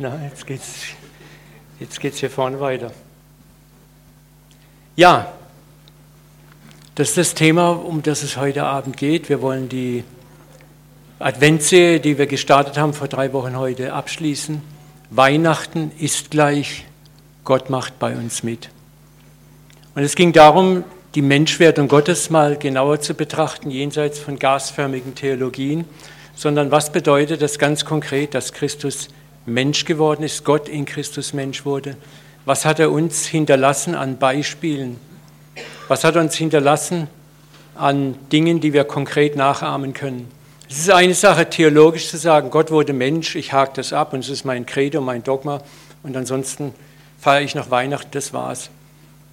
Na, 0.00 0.16
jetzt 0.30 0.46
geht's, 0.46 0.84
jetzt 1.80 1.98
geht's 1.98 2.18
hier 2.18 2.30
vorne 2.30 2.60
weiter. 2.60 2.92
Ja, 4.94 5.32
das 6.94 7.08
ist 7.08 7.16
das 7.16 7.34
Thema, 7.34 7.70
um 7.70 8.04
das 8.04 8.22
es 8.22 8.36
heute 8.36 8.62
Abend 8.62 8.96
geht. 8.96 9.28
Wir 9.28 9.42
wollen 9.42 9.68
die 9.68 10.04
Adventserie, 11.18 11.98
die 11.98 12.16
wir 12.16 12.28
gestartet 12.28 12.78
haben 12.78 12.94
vor 12.94 13.08
drei 13.08 13.32
Wochen 13.32 13.56
heute, 13.56 13.92
abschließen. 13.92 14.62
Weihnachten 15.10 15.90
ist 15.98 16.30
gleich, 16.30 16.86
Gott 17.42 17.68
macht 17.68 17.98
bei 17.98 18.14
uns 18.14 18.44
mit. 18.44 18.70
Und 19.96 20.04
es 20.04 20.14
ging 20.14 20.32
darum, 20.32 20.84
die 21.16 21.22
Menschwerdung 21.22 21.88
Gottes 21.88 22.30
mal 22.30 22.56
genauer 22.56 23.00
zu 23.00 23.14
betrachten, 23.14 23.72
jenseits 23.72 24.20
von 24.20 24.38
gasförmigen 24.38 25.16
Theologien, 25.16 25.86
sondern 26.36 26.70
was 26.70 26.92
bedeutet 26.92 27.42
das 27.42 27.58
ganz 27.58 27.84
konkret, 27.84 28.34
dass 28.34 28.52
Christus 28.52 29.08
Mensch 29.48 29.84
geworden 29.84 30.22
ist, 30.22 30.44
Gott 30.44 30.68
in 30.68 30.84
Christus 30.84 31.32
Mensch 31.32 31.64
wurde? 31.64 31.96
Was 32.44 32.64
hat 32.64 32.78
er 32.78 32.90
uns 32.90 33.26
hinterlassen 33.26 33.94
an 33.94 34.18
Beispielen? 34.18 34.98
Was 35.88 36.04
hat 36.04 36.16
er 36.16 36.22
uns 36.22 36.36
hinterlassen 36.36 37.08
an 37.74 38.14
Dingen, 38.30 38.60
die 38.60 38.72
wir 38.72 38.84
konkret 38.84 39.36
nachahmen 39.36 39.92
können? 39.92 40.30
Es 40.70 40.78
ist 40.78 40.90
eine 40.90 41.14
Sache, 41.14 41.48
theologisch 41.48 42.08
zu 42.08 42.18
sagen, 42.18 42.50
Gott 42.50 42.70
wurde 42.70 42.92
Mensch, 42.92 43.36
ich 43.36 43.52
hake 43.52 43.72
das 43.74 43.92
ab 43.92 44.12
und 44.12 44.20
es 44.20 44.28
ist 44.28 44.44
mein 44.44 44.66
Credo, 44.66 45.00
mein 45.00 45.22
Dogma 45.22 45.62
und 46.02 46.16
ansonsten 46.16 46.74
feiere 47.18 47.42
ich 47.42 47.54
noch 47.54 47.70
Weihnachten, 47.70 48.10
das 48.12 48.32
war's. 48.32 48.70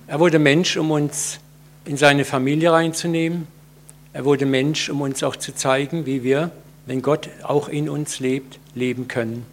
Er 0.08 0.20
wurde 0.20 0.40
Mensch, 0.40 0.78
um 0.78 0.92
uns 0.92 1.40
in 1.84 1.98
seine 1.98 2.26
Familie 2.26 2.72
reinzunehmen. 2.72 3.48
Er 4.14 4.24
wurde 4.24 4.46
Mensch, 4.46 4.90
um 4.90 5.02
uns 5.02 5.24
auch 5.24 5.36
zu 5.36 5.54
zeigen, 5.54 6.06
wie 6.06 6.24
wir, 6.24 6.52
wenn 6.86 7.02
Gott 7.02 7.30
auch 7.44 7.68
in 7.68 7.90
uns 7.90 8.20
lebt, 8.20 8.60
leben 8.74 9.08
können. 9.08 9.46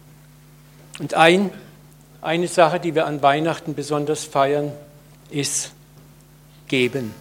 Und 0.99 1.15
ein, 1.15 1.49
eine 2.21 2.47
Sache, 2.47 2.79
die 2.79 2.95
wir 2.95 3.07
an 3.07 3.21
Weihnachten 3.21 3.73
besonders 3.73 4.23
feiern, 4.23 4.71
ist 5.29 5.71
Geben. 6.67 7.13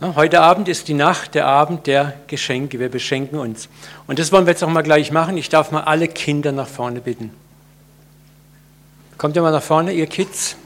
Heute 0.00 0.42
Abend 0.42 0.68
ist 0.68 0.86
die 0.86 0.94
Nacht, 0.94 1.34
der 1.34 1.46
Abend 1.46 1.88
der 1.88 2.14
Geschenke. 2.28 2.78
Wir 2.78 2.88
beschenken 2.88 3.38
uns. 3.38 3.68
Und 4.06 4.20
das 4.20 4.30
wollen 4.30 4.46
wir 4.46 4.52
jetzt 4.52 4.62
auch 4.62 4.68
mal 4.68 4.82
gleich 4.82 5.10
machen. 5.10 5.36
Ich 5.36 5.48
darf 5.48 5.72
mal 5.72 5.82
alle 5.82 6.06
Kinder 6.06 6.52
nach 6.52 6.68
vorne 6.68 7.00
bitten. 7.00 7.32
Kommt 9.16 9.34
ihr 9.34 9.42
mal 9.42 9.50
nach 9.50 9.62
vorne, 9.62 9.92
ihr 9.92 10.06
Kids? 10.06 10.56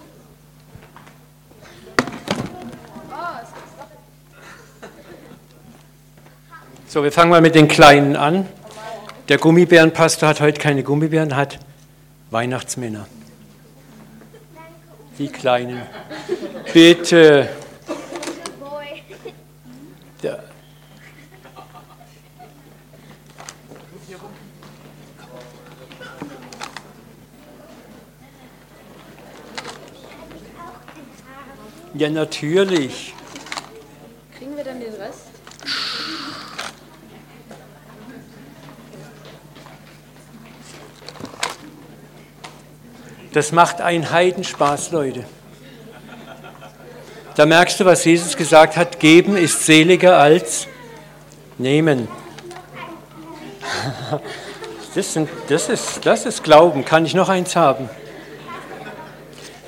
So, 6.87 7.03
wir 7.03 7.11
fangen 7.11 7.31
mal 7.31 7.41
mit 7.41 7.55
den 7.55 7.69
Kleinen 7.69 8.17
an. 8.17 8.47
Der 9.29 9.39
Gummibärenpastor 9.39 10.29
hat 10.29 10.41
heute 10.41 10.61
keine 10.61 10.83
Gummibären, 10.83 11.37
hat 11.37 11.59
Weihnachtsmänner. 12.31 13.07
Die 15.19 15.29
Kleinen. 15.29 15.83
Bitte. 16.73 17.49
Ja, 31.95 32.09
natürlich. 32.09 33.15
Kriegen 34.37 34.57
wir 34.57 34.65
dann 34.65 34.81
den 34.81 34.95
Rest? 34.95 35.27
Das 43.33 43.51
macht 43.51 43.81
einen 43.81 44.11
Heidenspaß, 44.11 44.91
Leute. 44.91 45.25
Da 47.35 47.47
merkst 47.47 47.81
du, 47.81 47.87
was 47.87 48.05
Jesus 48.05 48.37
gesagt 48.37 48.77
hat, 48.77 49.01
geben 49.01 49.37
ist 49.37 49.65
seliger 49.65 50.19
als 50.19 50.67
nehmen. 51.59 52.09
Das, 54.95 55.15
sind, 55.15 55.31
das, 55.49 55.71
ist, 55.71 56.05
das 56.05 56.27
ist 56.27 56.45
Glauben. 56.45 56.85
Kann 56.85 57.07
ich 57.07 57.15
noch 57.15 57.31
eins 57.31 57.57
haben? 57.57 57.89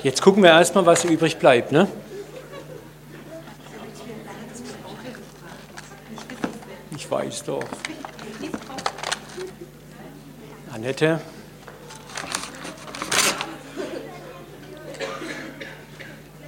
Jetzt 0.02 0.20
gucken 0.20 0.42
wir 0.42 0.50
erstmal, 0.50 0.84
was 0.84 1.02
übrig 1.06 1.38
bleibt. 1.38 1.72
Ne? 1.72 1.88
Ich 6.94 7.10
weiß 7.10 7.44
doch. 7.44 7.64
Annette. 10.74 11.22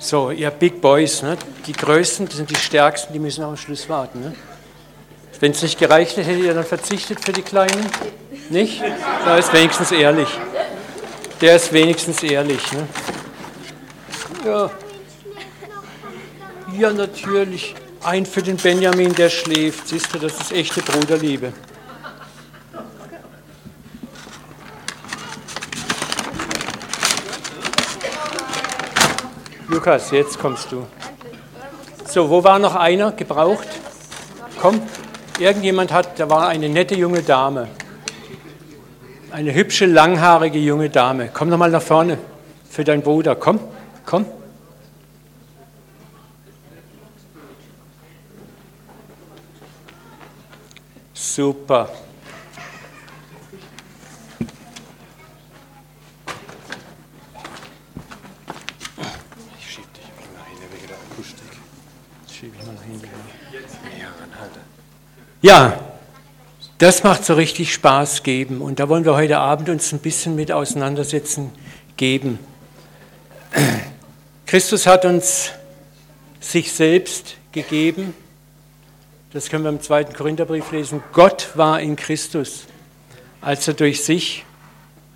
So, 0.06 0.30
ihr 0.30 0.52
Big 0.52 0.80
Boys, 0.80 1.22
ne? 1.22 1.36
die 1.66 1.72
Größten, 1.72 2.26
das 2.26 2.36
sind 2.36 2.48
die 2.48 2.54
Stärksten, 2.54 3.12
die 3.12 3.18
müssen 3.18 3.42
am 3.42 3.56
Schluss 3.56 3.88
warten. 3.88 4.20
Ne? 4.20 4.36
Wenn 5.40 5.50
es 5.50 5.62
nicht 5.62 5.80
gereicht 5.80 6.16
hätte, 6.16 6.28
hättet 6.28 6.44
ihr 6.44 6.54
dann 6.54 6.64
verzichtet 6.64 7.18
für 7.24 7.32
die 7.32 7.42
Kleinen? 7.42 7.84
Nicht? 8.48 8.84
Da 9.24 9.36
ist 9.36 9.52
wenigstens 9.52 9.90
ehrlich. 9.90 10.28
Der 11.40 11.56
ist 11.56 11.72
wenigstens 11.72 12.22
ehrlich. 12.22 12.60
Ne? 12.70 12.86
Ja. 14.44 14.70
ja, 16.78 16.92
natürlich. 16.92 17.74
Ein 18.04 18.26
für 18.26 18.42
den 18.42 18.58
Benjamin, 18.58 19.12
der 19.12 19.28
schläft. 19.28 19.88
Siehst 19.88 20.14
du, 20.14 20.20
das 20.20 20.40
ist 20.40 20.52
echte 20.52 20.82
Bruderliebe. 20.82 21.52
Lukas, 29.86 30.10
jetzt 30.10 30.40
kommst 30.40 30.72
du. 30.72 30.84
So, 32.08 32.28
wo 32.28 32.42
war 32.42 32.58
noch 32.58 32.74
einer 32.74 33.12
gebraucht? 33.12 33.68
Komm, 34.60 34.82
irgendjemand 35.38 35.92
hat, 35.92 36.18
da 36.18 36.28
war 36.28 36.48
eine 36.48 36.68
nette 36.68 36.96
junge 36.96 37.22
Dame. 37.22 37.68
Eine 39.30 39.54
hübsche, 39.54 39.86
langhaarige 39.86 40.58
junge 40.58 40.90
Dame. 40.90 41.30
Komm 41.32 41.50
noch 41.50 41.58
mal 41.58 41.70
nach 41.70 41.82
vorne 41.82 42.18
für 42.68 42.82
deinen 42.82 43.02
Bruder. 43.02 43.36
Komm. 43.36 43.60
Komm. 44.04 44.26
Super. 51.14 51.90
Ich 59.58 59.70
schieb 59.70 59.94
dich 59.94 60.04
mal 60.04 60.26
nach 60.88 61.05
Akustik. 61.16 61.48
Schieb 62.30 62.52
ich 62.60 62.66
mal 62.66 62.76
hinten. 62.86 63.08
Ja, 63.98 64.08
anhalte. 64.22 64.60
Ja, 65.40 65.80
das 66.76 67.04
macht 67.04 67.24
so 67.24 67.32
richtig 67.34 67.72
Spaß 67.72 68.22
geben 68.22 68.60
und 68.60 68.80
da 68.80 68.90
wollen 68.90 69.06
wir 69.06 69.14
heute 69.14 69.38
Abend 69.38 69.70
uns 69.70 69.92
ein 69.92 70.00
bisschen 70.00 70.36
mit 70.36 70.52
auseinandersetzen, 70.52 71.52
geben. 71.96 72.38
Christus 74.44 74.86
hat 74.86 75.06
uns 75.06 75.52
sich 76.40 76.70
selbst 76.72 77.36
gegeben. 77.52 78.12
Das 79.32 79.48
können 79.48 79.64
wir 79.64 79.70
im 79.70 79.80
zweiten 79.80 80.12
Korintherbrief 80.12 80.70
lesen. 80.70 81.02
Gott 81.14 81.48
war 81.54 81.80
in 81.80 81.96
Christus, 81.96 82.66
als 83.40 83.66
er 83.66 83.72
durch 83.74 84.04
sich 84.04 84.44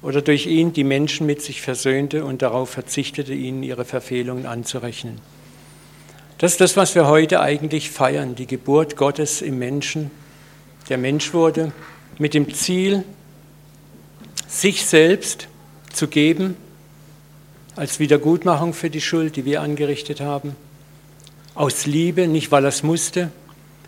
oder 0.00 0.22
durch 0.22 0.46
ihn 0.46 0.72
die 0.72 0.84
Menschen 0.84 1.26
mit 1.26 1.42
sich 1.42 1.60
versöhnte 1.60 2.24
und 2.24 2.40
darauf 2.40 2.70
verzichtete, 2.70 3.34
ihnen 3.34 3.62
ihre 3.62 3.84
Verfehlungen 3.84 4.46
anzurechnen. 4.46 5.20
Das 6.40 6.52
ist 6.52 6.60
das, 6.62 6.74
was 6.78 6.94
wir 6.94 7.06
heute 7.06 7.40
eigentlich 7.40 7.90
feiern, 7.90 8.34
die 8.34 8.46
Geburt 8.46 8.96
Gottes 8.96 9.42
im 9.42 9.58
Menschen. 9.58 10.10
Der 10.88 10.96
Mensch 10.96 11.34
wurde 11.34 11.70
mit 12.16 12.32
dem 12.32 12.54
Ziel, 12.54 13.04
sich 14.48 14.86
selbst 14.86 15.48
zu 15.92 16.08
geben 16.08 16.56
als 17.76 18.00
Wiedergutmachung 18.00 18.72
für 18.72 18.88
die 18.88 19.02
Schuld, 19.02 19.36
die 19.36 19.44
wir 19.44 19.60
angerichtet 19.60 20.22
haben. 20.22 20.56
Aus 21.54 21.84
Liebe, 21.84 22.26
nicht 22.26 22.50
weil 22.50 22.64
er 22.64 22.68
es 22.68 22.82
musste. 22.82 23.30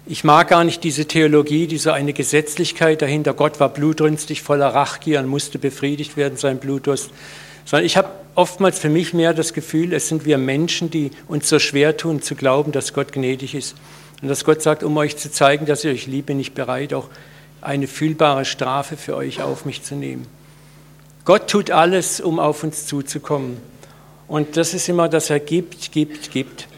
Ich 0.04 0.22
mag 0.22 0.48
gar 0.48 0.64
nicht 0.64 0.84
diese 0.84 1.06
Theologie, 1.06 1.66
diese 1.66 1.94
eine 1.94 2.12
Gesetzlichkeit 2.12 3.00
dahinter. 3.00 3.32
Gott 3.32 3.60
war 3.60 3.70
blutrünstig, 3.70 4.42
voller 4.42 4.74
Rachgier 4.74 5.20
und 5.20 5.26
musste 5.26 5.58
befriedigt 5.58 6.18
werden, 6.18 6.36
sein 6.36 6.58
Blutdurst. 6.58 7.12
Sondern 7.64 7.86
ich 7.86 7.96
habe 7.96 8.10
oftmals 8.34 8.78
für 8.78 8.88
mich 8.88 9.14
mehr 9.14 9.34
das 9.34 9.52
Gefühl, 9.52 9.92
es 9.92 10.08
sind 10.08 10.24
wir 10.24 10.38
Menschen, 10.38 10.90
die 10.90 11.10
uns 11.28 11.48
so 11.48 11.58
schwer 11.58 11.96
tun, 11.96 12.22
zu 12.22 12.34
glauben, 12.34 12.72
dass 12.72 12.92
Gott 12.92 13.12
gnädig 13.12 13.54
ist. 13.54 13.74
Und 14.20 14.28
dass 14.28 14.44
Gott 14.44 14.62
sagt, 14.62 14.82
um 14.82 14.96
euch 14.96 15.16
zu 15.16 15.30
zeigen, 15.30 15.66
dass 15.66 15.84
ich 15.84 15.90
euch 15.90 16.06
liebe, 16.06 16.26
bin 16.26 16.40
ich 16.40 16.52
bereit, 16.52 16.94
auch 16.94 17.08
eine 17.60 17.86
fühlbare 17.86 18.44
Strafe 18.44 18.96
für 18.96 19.16
euch 19.16 19.42
auf 19.42 19.64
mich 19.64 19.82
zu 19.82 19.94
nehmen. 19.94 20.26
Gott 21.24 21.48
tut 21.48 21.70
alles, 21.70 22.20
um 22.20 22.38
auf 22.38 22.64
uns 22.64 22.86
zuzukommen. 22.86 23.58
Und 24.26 24.56
das 24.56 24.74
ist 24.74 24.88
immer, 24.88 25.08
dass 25.08 25.30
er 25.30 25.40
gibt, 25.40 25.92
gibt, 25.92 26.30
gibt. 26.30 26.68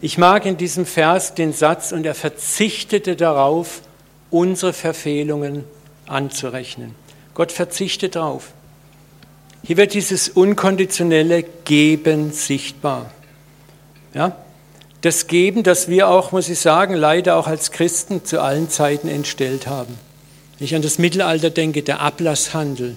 Ich 0.00 0.18
mag 0.18 0.46
in 0.46 0.56
diesem 0.56 0.86
Vers 0.86 1.34
den 1.34 1.52
Satz, 1.52 1.92
und 1.92 2.04
er 2.04 2.14
verzichtete 2.14 3.14
darauf, 3.14 3.82
unsere 4.30 4.72
Verfehlungen 4.72 5.64
anzurechnen. 6.06 6.94
Gott 7.34 7.52
verzichtet 7.52 8.16
darauf. 8.16 8.52
Hier 9.64 9.76
wird 9.76 9.94
dieses 9.94 10.28
unkonditionelle 10.28 11.44
Geben 11.64 12.32
sichtbar. 12.32 13.10
Ja? 14.12 14.36
Das 15.02 15.26
Geben, 15.26 15.62
das 15.62 15.88
wir 15.88 16.08
auch, 16.08 16.32
muss 16.32 16.48
ich 16.48 16.58
sagen, 16.58 16.94
leider 16.94 17.36
auch 17.36 17.46
als 17.46 17.70
Christen 17.70 18.24
zu 18.24 18.40
allen 18.40 18.70
Zeiten 18.70 19.08
entstellt 19.08 19.66
haben. 19.66 19.96
Wenn 20.58 20.64
ich 20.64 20.74
an 20.74 20.82
das 20.82 20.98
Mittelalter 20.98 21.50
denke, 21.50 21.82
der 21.82 22.00
Ablasshandel, 22.00 22.96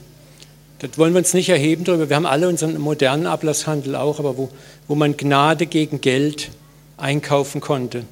das 0.80 0.98
wollen 0.98 1.14
wir 1.14 1.20
uns 1.20 1.34
nicht 1.34 1.50
erheben 1.50 1.84
darüber. 1.84 2.10
Wir 2.10 2.16
haben 2.16 2.26
alle 2.26 2.50
unseren 2.50 2.80
modernen 2.80 3.28
Ablasshandel 3.28 3.96
auch, 3.96 4.20
aber 4.20 4.38
wo, 4.38 4.50
wo 4.88 4.96
man 4.96 5.18
Gnade 5.18 5.66
gegen 5.66 6.02
Geld 6.02 6.52
einkaufen 6.98 7.62
konnte. 7.62 8.04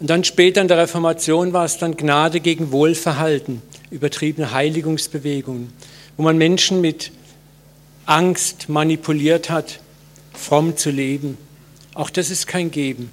Und 0.00 0.08
dann 0.08 0.24
später 0.24 0.60
in 0.60 0.68
der 0.68 0.78
Reformation 0.78 1.52
war 1.52 1.64
es 1.64 1.78
dann 1.78 1.96
Gnade 1.96 2.40
gegen 2.40 2.72
Wohlverhalten, 2.72 3.62
übertriebene 3.90 4.52
Heiligungsbewegungen, 4.52 5.72
wo 6.16 6.22
man 6.22 6.38
Menschen 6.38 6.80
mit 6.80 7.12
Angst 8.12 8.68
manipuliert 8.68 9.48
hat, 9.48 9.80
fromm 10.34 10.76
zu 10.76 10.90
leben. 10.90 11.38
Auch 11.94 12.10
das 12.10 12.28
ist 12.28 12.46
kein 12.46 12.70
Geben. 12.70 13.10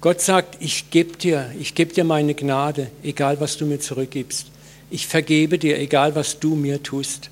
Gott 0.00 0.20
sagt, 0.20 0.56
ich 0.58 0.90
gebe 0.90 1.16
dir, 1.16 1.52
ich 1.60 1.76
gebe 1.76 1.94
dir 1.94 2.02
meine 2.02 2.34
Gnade, 2.34 2.90
egal 3.04 3.38
was 3.38 3.56
du 3.56 3.66
mir 3.66 3.78
zurückgibst. 3.78 4.48
Ich 4.90 5.06
vergebe 5.06 5.58
dir, 5.58 5.78
egal 5.78 6.16
was 6.16 6.40
du 6.40 6.56
mir 6.56 6.82
tust. 6.82 7.30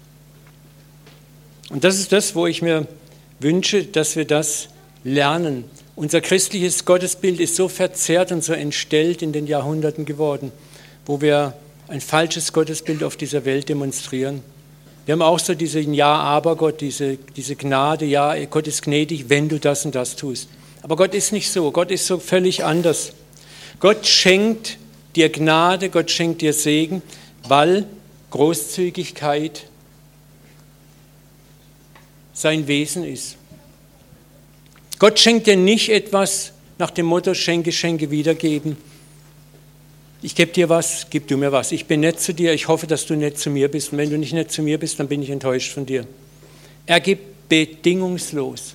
Und 1.69 1.83
das 1.83 1.99
ist 1.99 2.13
das, 2.13 2.37
wo 2.37 2.47
ich 2.47 2.63
mir 2.63 2.87
wünsche, 3.41 3.83
dass 3.83 4.15
wir 4.15 4.25
das 4.25 4.69
lernen. 5.03 5.65
Unser 5.97 6.21
christliches 6.21 6.85
Gottesbild 6.85 7.41
ist 7.41 7.57
so 7.57 7.67
verzerrt 7.67 8.31
und 8.31 8.45
so 8.45 8.53
entstellt 8.53 9.21
in 9.21 9.33
den 9.33 9.49
Jahrhunderten 9.49 10.05
geworden, 10.05 10.53
wo 11.07 11.21
wir 11.21 11.55
ein 11.89 12.01
falsches 12.01 12.53
Gottesbild 12.53 13.03
auf 13.03 13.17
dieser 13.17 13.45
Welt 13.45 13.69
demonstrieren. 13.69 14.45
Wir 15.11 15.15
haben 15.15 15.23
auch 15.23 15.41
so 15.41 15.55
diesen 15.55 15.93
Ja, 15.93 16.15
aber 16.15 16.55
Gott, 16.55 16.81
diese, 16.81 17.17
diese 17.35 17.57
Gnade, 17.57 18.05
ja, 18.05 18.33
Gott 18.45 18.69
ist 18.69 18.83
gnädig, 18.83 19.25
wenn 19.29 19.49
du 19.49 19.59
das 19.59 19.85
und 19.85 19.97
das 19.97 20.15
tust. 20.15 20.49
Aber 20.83 20.95
Gott 20.95 21.17
ist 21.17 21.33
nicht 21.33 21.51
so, 21.51 21.73
Gott 21.73 21.91
ist 21.91 22.07
so 22.07 22.21
völlig 22.21 22.63
anders. 22.63 23.13
Gott 23.81 24.07
schenkt 24.07 24.79
dir 25.17 25.29
Gnade, 25.29 25.89
Gott 25.89 26.13
schenkt 26.13 26.43
dir 26.43 26.53
Segen, 26.53 27.03
weil 27.49 27.89
Großzügigkeit 28.31 29.67
sein 32.33 32.69
Wesen 32.69 33.03
ist. 33.03 33.37
Gott 35.01 35.19
schenkt 35.19 35.49
dir 35.49 35.57
nicht 35.57 35.89
etwas 35.89 36.53
nach 36.79 36.93
dem 36.93 37.07
Motto 37.07 37.35
Schenke, 37.35 37.73
Schenke, 37.73 38.13
wiedergeben. 38.13 38.77
Ich 40.23 40.35
gebe 40.35 40.53
dir 40.53 40.69
was, 40.69 41.07
gib 41.09 41.29
du 41.29 41.37
mir 41.37 41.51
was. 41.51 41.73
Ich 41.73 41.87
bin 41.87 42.01
nett 42.01 42.21
zu 42.21 42.35
dir, 42.35 42.53
ich 42.53 42.69
hoffe, 42.69 42.87
dass 42.87 43.07
du 43.07 43.15
nett 43.15 43.39
zu 43.39 43.49
mir 43.49 43.71
bist. 43.71 43.93
Und 43.93 43.99
wenn 43.99 44.11
du 44.11 44.19
nicht 44.19 44.35
nett 44.35 44.53
zu 44.53 44.63
mir 44.63 44.79
bist, 44.79 45.01
dann 45.01 45.09
bin 45.09 45.23
ich 45.23 45.31
enttäuscht 45.31 45.73
von 45.73 45.87
dir. 45.87 46.07
Er 46.87 47.01
gibt 47.01 47.49
bedingungslos. 47.49 48.75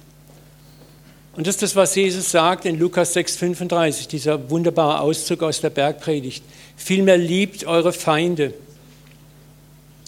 Und 1.35 1.47
das 1.47 1.55
ist 1.55 1.63
das, 1.63 1.75
was 1.75 1.95
Jesus 1.95 2.31
sagt 2.31 2.65
in 2.65 2.79
Lukas 2.79 3.15
6,35, 3.15 4.07
dieser 4.07 4.49
wunderbare 4.49 5.01
Auszug 5.01 5.43
aus 5.43 5.61
der 5.61 5.69
Bergpredigt. 5.69 6.43
Vielmehr 6.77 7.17
liebt 7.17 7.65
eure 7.65 7.93
Feinde, 7.93 8.53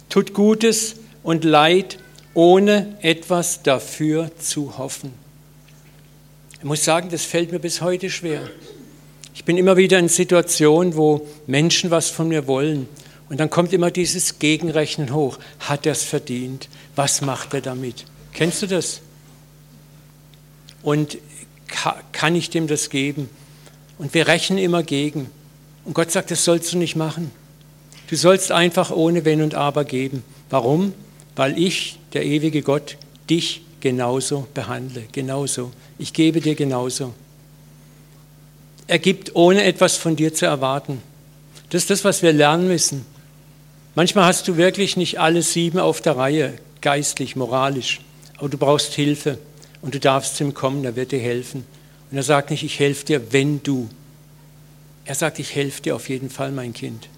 tut 0.09 0.33
Gutes 0.33 0.95
und 1.23 1.43
Leid 1.43 1.99
ohne 2.33 2.95
etwas 3.01 3.61
dafür 3.61 4.31
zu 4.39 4.77
hoffen. 4.77 5.11
Ich 6.59 6.63
muss 6.63 6.83
sagen, 6.83 7.09
das 7.09 7.25
fällt 7.25 7.51
mir 7.51 7.59
bis 7.59 7.81
heute 7.81 8.09
schwer. 8.09 8.49
Ich 9.37 9.45
bin 9.45 9.55
immer 9.59 9.77
wieder 9.77 9.99
in 9.99 10.09
Situationen, 10.09 10.95
wo 10.95 11.27
Menschen 11.45 11.91
was 11.91 12.09
von 12.09 12.27
mir 12.27 12.47
wollen. 12.47 12.89
Und 13.29 13.39
dann 13.39 13.51
kommt 13.51 13.71
immer 13.71 13.91
dieses 13.91 14.39
Gegenrechnen 14.39 15.13
hoch. 15.13 15.37
Hat 15.59 15.85
er 15.85 15.91
es 15.91 16.01
verdient? 16.01 16.67
Was 16.95 17.21
macht 17.21 17.53
er 17.53 17.61
damit? 17.61 18.05
Kennst 18.33 18.63
du 18.63 18.65
das? 18.65 18.99
Und 20.81 21.19
kann 22.11 22.35
ich 22.35 22.49
dem 22.49 22.65
das 22.65 22.89
geben? 22.89 23.29
Und 23.99 24.15
wir 24.15 24.27
rechnen 24.27 24.57
immer 24.57 24.81
gegen. 24.81 25.29
Und 25.85 25.93
Gott 25.93 26.09
sagt, 26.09 26.31
das 26.31 26.43
sollst 26.43 26.73
du 26.73 26.79
nicht 26.79 26.95
machen. 26.95 27.29
Du 28.09 28.15
sollst 28.15 28.51
einfach 28.51 28.89
ohne 28.89 29.23
Wenn 29.23 29.43
und 29.43 29.53
Aber 29.53 29.85
geben. 29.85 30.23
Warum? 30.49 30.93
Weil 31.35 31.59
ich 31.59 31.99
der 32.13 32.25
ewige 32.25 32.63
Gott 32.63 32.97
dich 33.29 33.61
genauso 33.81 34.47
behandle, 34.55 35.03
genauso. 35.11 35.71
Ich 35.99 36.11
gebe 36.13 36.41
dir 36.41 36.55
genauso. 36.55 37.13
Er 38.87 38.99
gibt, 38.99 39.35
ohne 39.35 39.63
etwas 39.63 39.97
von 39.97 40.15
dir 40.15 40.33
zu 40.33 40.45
erwarten. 40.45 41.01
Das 41.69 41.83
ist 41.83 41.89
das, 41.89 42.03
was 42.05 42.23
wir 42.23 42.31
lernen 42.31 42.67
müssen. 42.67 43.05
Manchmal 43.95 44.25
hast 44.25 44.47
du 44.47 44.57
wirklich 44.57 44.95
nicht 44.95 45.19
alle 45.19 45.41
sieben 45.41 45.79
auf 45.79 46.01
der 46.01 46.15
Reihe, 46.15 46.53
geistlich, 46.81 47.35
moralisch, 47.35 47.99
aber 48.37 48.47
du 48.47 48.57
brauchst 48.57 48.93
Hilfe 48.93 49.37
und 49.81 49.95
du 49.95 49.99
darfst 49.99 50.37
zu 50.37 50.43
ihm 50.43 50.53
kommen, 50.53 50.85
er 50.85 50.95
wird 50.95 51.11
dir 51.11 51.19
helfen. 51.19 51.65
Und 52.09 52.17
er 52.17 52.23
sagt 52.23 52.51
nicht, 52.51 52.63
ich 52.63 52.79
helfe 52.79 53.05
dir, 53.05 53.33
wenn 53.33 53.61
du. 53.63 53.89
Er 55.03 55.15
sagt, 55.15 55.39
ich 55.39 55.55
helfe 55.55 55.81
dir 55.81 55.95
auf 55.95 56.09
jeden 56.09 56.29
Fall, 56.29 56.51
mein 56.51 56.73
Kind. 56.73 57.09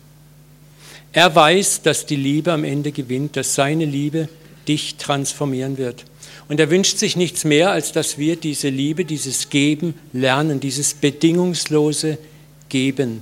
Er 1.12 1.34
weiß, 1.36 1.82
dass 1.82 2.06
die 2.06 2.16
Liebe 2.16 2.52
am 2.52 2.64
Ende 2.64 2.92
gewinnt, 2.92 3.36
dass 3.36 3.56
seine 3.56 3.86
Liebe 3.86 4.30
dich 4.68 4.96
transformieren 4.96 5.78
wird. 5.78 6.06
Und 6.50 6.60
er 6.60 6.72
wünscht 6.72 6.98
sich 6.98 7.16
nichts 7.16 7.46
mehr, 7.46 7.72
als 7.72 7.92
dass 7.92 8.18
wir 8.18 8.36
diese 8.36 8.70
Liebe, 8.70 9.06
dieses 9.06 9.50
Geben 9.50 9.94
lernen, 10.12 10.60
dieses 10.60 10.96
bedingungslose 10.96 12.18
Geben. 12.70 13.22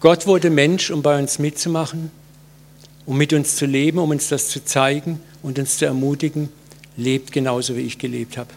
Gott 0.00 0.26
wurde 0.26 0.50
Mensch, 0.50 0.90
um 0.90 1.02
bei 1.02 1.18
uns 1.18 1.38
mitzumachen, 1.38 2.10
um 3.06 3.16
mit 3.16 3.32
uns 3.32 3.56
zu 3.56 3.64
leben, 3.64 3.98
um 3.98 4.10
uns 4.10 4.28
das 4.28 4.50
zu 4.50 4.64
zeigen 4.64 5.18
und 5.42 5.58
uns 5.58 5.78
zu 5.78 5.86
ermutigen, 5.86 6.50
lebt 6.98 7.32
genauso, 7.32 7.74
wie 7.74 7.80
ich 7.80 7.98
gelebt 7.98 8.36
habe. 8.36 8.50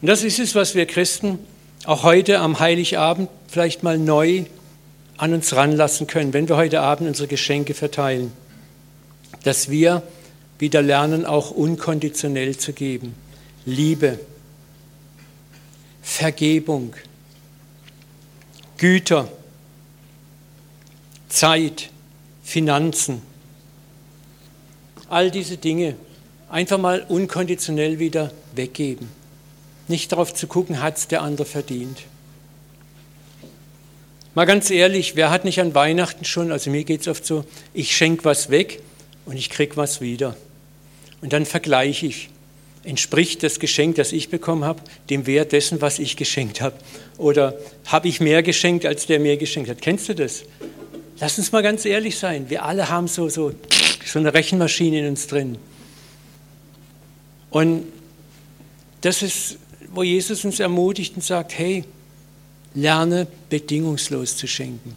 Und 0.00 0.08
das 0.08 0.22
ist 0.22 0.38
es, 0.38 0.54
was 0.54 0.74
wir 0.74 0.86
Christen 0.86 1.38
auch 1.84 2.02
heute 2.02 2.38
am 2.38 2.60
Heiligabend 2.60 3.28
vielleicht 3.46 3.82
mal 3.82 3.98
neu 3.98 4.44
an 5.18 5.34
uns 5.34 5.54
ranlassen 5.54 6.06
können, 6.06 6.32
wenn 6.32 6.48
wir 6.48 6.56
heute 6.56 6.80
Abend 6.80 7.08
unsere 7.08 7.28
Geschenke 7.28 7.74
verteilen, 7.74 8.32
dass 9.42 9.70
wir 9.70 10.02
wieder 10.58 10.82
lernen, 10.82 11.26
auch 11.26 11.50
unkonditionell 11.50 12.56
zu 12.56 12.72
geben. 12.72 13.14
Liebe, 13.66 14.18
Vergebung, 16.02 16.94
Güter, 18.76 19.28
Zeit, 21.28 21.90
Finanzen, 22.42 23.22
all 25.08 25.30
diese 25.30 25.56
Dinge 25.56 25.96
einfach 26.50 26.78
mal 26.78 27.04
unkonditionell 27.08 27.98
wieder 27.98 28.32
weggeben. 28.54 29.08
Nicht 29.88 30.12
darauf 30.12 30.32
zu 30.32 30.46
gucken, 30.46 30.80
hat 30.80 30.98
es 30.98 31.08
der 31.08 31.22
andere 31.22 31.46
verdient. 31.46 31.98
Mal 34.34 34.46
ganz 34.46 34.70
ehrlich, 34.70 35.14
wer 35.16 35.30
hat 35.30 35.44
nicht 35.44 35.60
an 35.60 35.74
Weihnachten 35.74 36.24
schon, 36.24 36.50
also 36.50 36.70
mir 36.70 36.84
geht 36.84 37.02
es 37.02 37.08
oft 37.08 37.24
so, 37.24 37.44
ich 37.72 37.96
schenke 37.96 38.24
was 38.24 38.50
weg 38.50 38.80
und 39.26 39.36
ich 39.36 39.50
kriege 39.50 39.76
was 39.76 40.00
wieder. 40.00 40.36
Und 41.20 41.32
dann 41.32 41.46
vergleiche 41.46 42.06
ich, 42.06 42.28
entspricht 42.82 43.42
das 43.42 43.58
Geschenk, 43.58 43.96
das 43.96 44.12
ich 44.12 44.28
bekommen 44.28 44.64
habe, 44.64 44.82
dem 45.10 45.26
Wert 45.26 45.52
dessen, 45.52 45.80
was 45.80 45.98
ich 45.98 46.16
geschenkt 46.16 46.60
habe? 46.60 46.76
Oder 47.16 47.58
habe 47.86 48.08
ich 48.08 48.20
mehr 48.20 48.42
geschenkt, 48.42 48.84
als 48.84 49.06
der 49.06 49.20
mir 49.20 49.36
geschenkt 49.36 49.70
hat? 49.70 49.80
Kennst 49.80 50.08
du 50.08 50.14
das? 50.14 50.44
Lass 51.20 51.38
uns 51.38 51.52
mal 51.52 51.62
ganz 51.62 51.84
ehrlich 51.84 52.18
sein. 52.18 52.50
Wir 52.50 52.64
alle 52.64 52.90
haben 52.90 53.08
so, 53.08 53.28
so, 53.28 53.52
so 54.04 54.18
eine 54.18 54.34
Rechenmaschine 54.34 54.98
in 55.00 55.06
uns 55.08 55.26
drin. 55.26 55.56
Und 57.50 57.86
das 59.00 59.22
ist, 59.22 59.58
wo 59.92 60.02
Jesus 60.02 60.44
uns 60.44 60.60
ermutigt 60.60 61.14
und 61.16 61.22
sagt, 61.22 61.56
hey, 61.56 61.84
Lerne 62.74 63.28
bedingungslos 63.50 64.36
zu 64.36 64.48
schenken. 64.48 64.96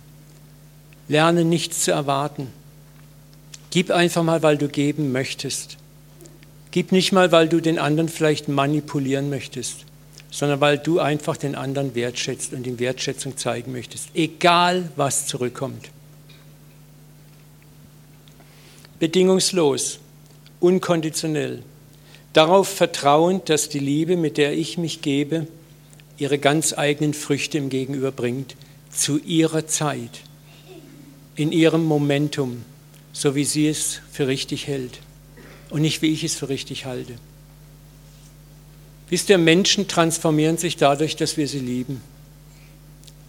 Lerne 1.07 1.45
nichts 1.45 1.83
zu 1.83 1.91
erwarten. 1.91 2.47
Gib 3.77 3.91
einfach 3.91 4.23
mal, 4.23 4.41
weil 4.41 4.57
du 4.57 4.69
geben 4.69 5.11
möchtest. 5.11 5.77
Gib 6.71 6.91
nicht 6.91 7.11
mal, 7.11 7.31
weil 7.31 7.47
du 7.47 7.59
den 7.59 7.77
anderen 7.77 8.09
vielleicht 8.09 8.47
manipulieren 8.47 9.29
möchtest, 9.29 9.85
sondern 10.31 10.61
weil 10.61 10.79
du 10.79 10.97
einfach 10.99 11.37
den 11.37 11.53
anderen 11.53 11.93
wertschätzt 11.93 12.53
und 12.53 12.65
ihm 12.65 12.79
Wertschätzung 12.79 13.37
zeigen 13.37 13.73
möchtest, 13.73 14.09
egal 14.15 14.89
was 14.95 15.27
zurückkommt. 15.27 15.91
Bedingungslos, 18.97 19.99
unkonditionell, 20.59 21.61
darauf 22.33 22.67
vertrauend, 22.67 23.47
dass 23.47 23.69
die 23.69 23.77
Liebe, 23.77 24.17
mit 24.17 24.39
der 24.39 24.53
ich 24.53 24.79
mich 24.79 25.03
gebe, 25.03 25.45
ihre 26.17 26.39
ganz 26.39 26.75
eigenen 26.75 27.13
Früchte 27.13 27.59
im 27.59 27.69
Gegenüber 27.69 28.11
bringt, 28.11 28.55
zu 28.91 29.19
ihrer 29.19 29.67
Zeit, 29.67 30.21
in 31.35 31.51
ihrem 31.51 31.85
Momentum, 31.85 32.63
so 33.17 33.33
wie 33.33 33.45
sie 33.45 33.67
es 33.67 33.99
für 34.11 34.27
richtig 34.27 34.67
hält 34.67 34.99
und 35.71 35.81
nicht 35.81 36.03
wie 36.03 36.13
ich 36.13 36.23
es 36.23 36.35
für 36.35 36.49
richtig 36.49 36.85
halte. 36.85 37.15
Wisst 39.09 39.29
ihr, 39.29 39.39
Menschen 39.39 39.87
transformieren 39.87 40.57
sich 40.57 40.77
dadurch, 40.77 41.15
dass 41.15 41.35
wir 41.35 41.47
sie 41.47 41.57
lieben, 41.57 42.03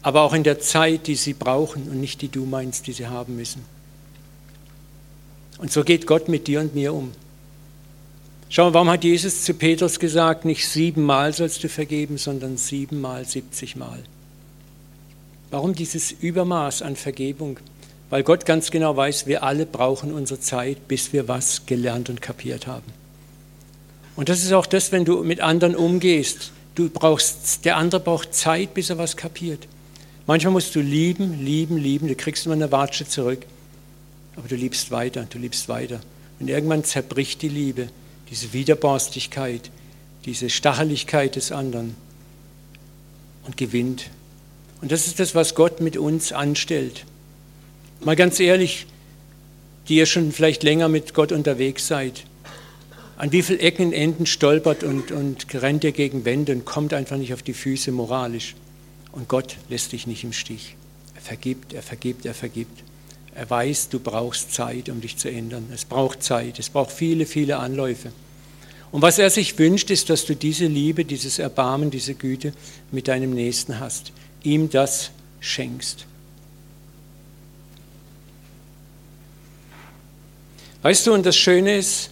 aber 0.02 0.23
auch 0.23 0.35
in 0.35 0.42
der 0.45 0.61
Zeit, 0.61 1.07
die 1.07 1.14
sie 1.14 1.33
brauchen 1.33 1.88
und 1.88 2.00
nicht 2.00 2.21
die 2.21 2.28
du 2.28 2.45
meinst, 2.45 2.87
die 2.87 2.92
sie 2.92 3.07
haben 3.07 3.37
müssen. 3.37 3.64
Und 5.57 5.73
so 5.73 5.83
geht 5.83 6.07
Gott 6.07 6.28
mit 6.28 6.49
dir 6.49 6.61
und 6.61 6.75
mir 6.75 6.92
um. 6.92 7.12
Schau 8.50 8.66
mal, 8.66 8.75
warum 8.75 8.90
hat 8.90 9.04
Jesus 9.04 9.42
zu 9.45 9.54
Petrus 9.54 9.99
gesagt, 9.99 10.45
nicht 10.45 10.68
siebenmal 10.68 11.33
sollst 11.33 11.64
du 11.64 11.68
vergeben, 11.71 12.18
sondern 12.18 12.59
siebenmal, 12.59 13.25
siebzigmal? 13.25 14.02
Warum 15.50 15.75
dieses 15.75 16.12
Übermaß 16.12 16.83
an 16.83 16.95
Vergebung? 16.95 17.59
Weil 18.11 18.23
Gott 18.23 18.47
ganz 18.47 18.71
genau 18.71 18.97
weiß, 18.97 19.27
wir 19.27 19.43
alle 19.43 19.67
brauchen 19.67 20.12
unsere 20.12 20.41
Zeit, 20.41 20.88
bis 20.88 21.12
wir 21.12 21.29
was 21.29 21.67
gelernt 21.67 22.09
und 22.09 22.23
kapiert 22.23 22.67
haben. 22.67 22.87
Und 24.17 24.29
das 24.29 24.43
ist 24.43 24.53
auch 24.53 24.67
das, 24.67 24.93
wenn 24.93 25.05
du 25.05 25.23
mit 25.23 25.41
anderen 25.41 25.77
umgehst. 25.77 26.53
Du 26.75 26.88
brauchst, 26.88 27.65
der 27.65 27.77
andere 27.77 28.00
braucht 28.00 28.35
Zeit, 28.35 28.75
bis 28.75 28.91
er 28.91 28.99
was 28.99 29.17
kapiert. 29.17 29.69
Manchmal 30.27 30.53
musst 30.53 30.75
du 30.75 30.81
lieben, 30.81 31.45
lieben, 31.45 31.77
lieben. 31.77 32.09
Du 32.09 32.15
kriegst 32.15 32.47
immer 32.47 32.55
eine 32.55 32.73
Watsche 32.73 33.07
zurück. 33.07 33.47
Aber 34.37 34.49
du 34.49 34.57
liebst 34.57 34.91
weiter, 34.91 35.27
du 35.29 35.38
liebst 35.38 35.69
weiter. 35.69 36.00
Und 36.41 36.49
irgendwann 36.49 36.85
zerbricht 36.85 37.43
die 37.43 37.49
Liebe 37.49 37.88
diese 38.31 38.53
Widerborstigkeit, 38.53 39.71
diese 40.25 40.50
Stacheligkeit 40.50 41.37
des 41.37 41.53
anderen 41.53 41.97
und 43.45 43.57
gewinnt. 43.57 44.11
Und 44.81 44.93
das 44.93 45.07
ist 45.07 45.19
das, 45.19 45.35
was 45.35 45.55
Gott 45.55 45.81
mit 45.81 45.97
uns 45.97 46.33
anstellt. 46.33 47.05
Mal 48.00 48.14
ganz 48.14 48.38
ehrlich, 48.38 48.87
die 49.88 49.97
ihr 49.97 50.07
schon 50.07 50.31
vielleicht 50.31 50.62
länger 50.62 50.88
mit 50.88 51.14
Gott 51.14 51.33
unterwegs 51.33 51.88
seid, 51.88 52.25
an 53.17 53.33
wie 53.33 53.43
vielen 53.43 53.59
Ecken 53.59 53.87
und 53.87 53.93
Enden 53.93 54.26
stolpert 54.26 54.85
und, 54.85 55.11
und 55.11 55.47
rennt 55.55 55.83
ihr 55.83 55.90
gegen 55.90 56.25
Wände 56.25 56.52
und 56.52 56.64
kommt 56.64 56.95
einfach 56.95 57.17
nicht 57.17 57.35
auf 57.35 57.43
die 57.43 57.55
Füße 57.55 57.90
moralisch. 57.90 58.55
Und 59.11 59.26
Gott 59.26 59.57
lässt 59.69 59.90
dich 59.90 60.07
nicht 60.07 60.23
im 60.23 60.33
Stich. 60.33 60.76
Er 61.17 61.23
vergibt, 61.23 61.73
er 61.73 61.83
vergibt, 61.83 62.25
er 62.25 62.35
vergibt. 62.35 62.85
Er 63.35 63.50
weiß, 63.50 63.88
du 63.88 63.99
brauchst 63.99 64.55
Zeit, 64.55 64.88
um 64.88 65.00
dich 65.00 65.17
zu 65.17 65.28
ändern. 65.28 65.67
Es 65.75 65.85
braucht 65.85 66.23
Zeit, 66.23 66.61
es 66.61 66.71
braucht 66.71 66.93
viele, 66.93 67.26
viele 67.26 67.57
Anläufe. 67.57 68.12
Und 68.93 69.02
was 69.02 69.19
er 69.19 69.31
sich 69.31 69.59
wünscht, 69.59 69.90
ist, 69.90 70.09
dass 70.11 70.25
du 70.25 70.37
diese 70.37 70.67
Liebe, 70.67 71.05
dieses 71.05 71.40
Erbarmen, 71.40 71.90
diese 71.90 72.14
Güte 72.14 72.52
mit 72.93 73.09
deinem 73.09 73.31
Nächsten 73.31 73.81
hast. 73.81 74.12
Ihm 74.45 74.71
das 74.71 75.11
schenkst. 75.40 76.07
Weißt 80.82 81.06
du, 81.06 81.12
und 81.12 81.26
das 81.26 81.37
Schöne 81.37 81.76
ist, 81.76 82.11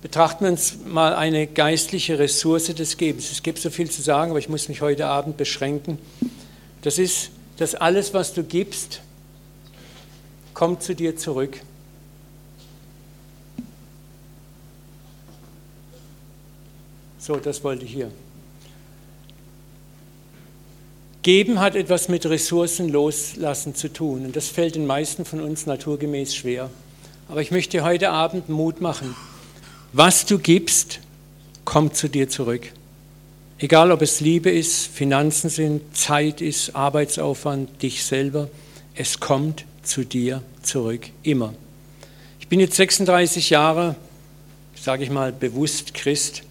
betrachten 0.00 0.44
wir 0.44 0.52
uns 0.52 0.76
mal 0.84 1.14
eine 1.16 1.48
geistliche 1.48 2.18
Ressource 2.18 2.66
des 2.66 2.96
Gebens. 2.96 3.32
Es 3.32 3.42
gibt 3.42 3.58
so 3.58 3.70
viel 3.70 3.90
zu 3.90 4.00
sagen, 4.02 4.30
aber 4.30 4.38
ich 4.38 4.48
muss 4.48 4.68
mich 4.68 4.80
heute 4.80 5.06
Abend 5.06 5.36
beschränken. 5.36 5.98
Das 6.82 6.98
ist, 6.98 7.30
dass 7.56 7.74
alles, 7.74 8.14
was 8.14 8.32
du 8.32 8.44
gibst, 8.44 9.00
kommt 10.54 10.82
zu 10.82 10.94
dir 10.94 11.16
zurück. 11.16 11.60
So, 17.18 17.36
das 17.36 17.64
wollte 17.64 17.84
ich 17.84 17.92
hier. 17.92 18.12
Geben 21.22 21.58
hat 21.58 21.74
etwas 21.74 22.08
mit 22.08 22.24
Ressourcen 22.24 22.88
loslassen 22.88 23.74
zu 23.74 23.92
tun 23.92 24.26
und 24.26 24.36
das 24.36 24.46
fällt 24.46 24.76
den 24.76 24.86
meisten 24.86 25.24
von 25.24 25.40
uns 25.40 25.66
naturgemäß 25.66 26.36
schwer. 26.36 26.70
Aber 27.28 27.40
ich 27.40 27.50
möchte 27.50 27.82
heute 27.82 28.10
Abend 28.10 28.48
Mut 28.48 28.80
machen. 28.80 29.16
Was 29.92 30.26
du 30.26 30.38
gibst, 30.38 31.00
kommt 31.64 31.96
zu 31.96 32.08
dir 32.08 32.28
zurück. 32.28 32.72
Egal 33.58 33.90
ob 33.90 34.02
es 34.02 34.20
Liebe 34.20 34.50
ist, 34.50 34.86
Finanzen 34.86 35.50
sind, 35.50 35.96
Zeit 35.96 36.40
ist, 36.40 36.76
Arbeitsaufwand, 36.76 37.82
dich 37.82 38.04
selber, 38.04 38.48
es 38.94 39.18
kommt 39.18 39.64
zu 39.82 40.04
dir 40.04 40.42
zurück, 40.62 41.08
immer. 41.22 41.54
Ich 42.38 42.48
bin 42.48 42.60
jetzt 42.60 42.76
36 42.76 43.50
Jahre, 43.50 43.96
sage 44.74 45.02
ich 45.02 45.10
mal 45.10 45.32
bewusst 45.32 45.94
Christ, 45.94 46.42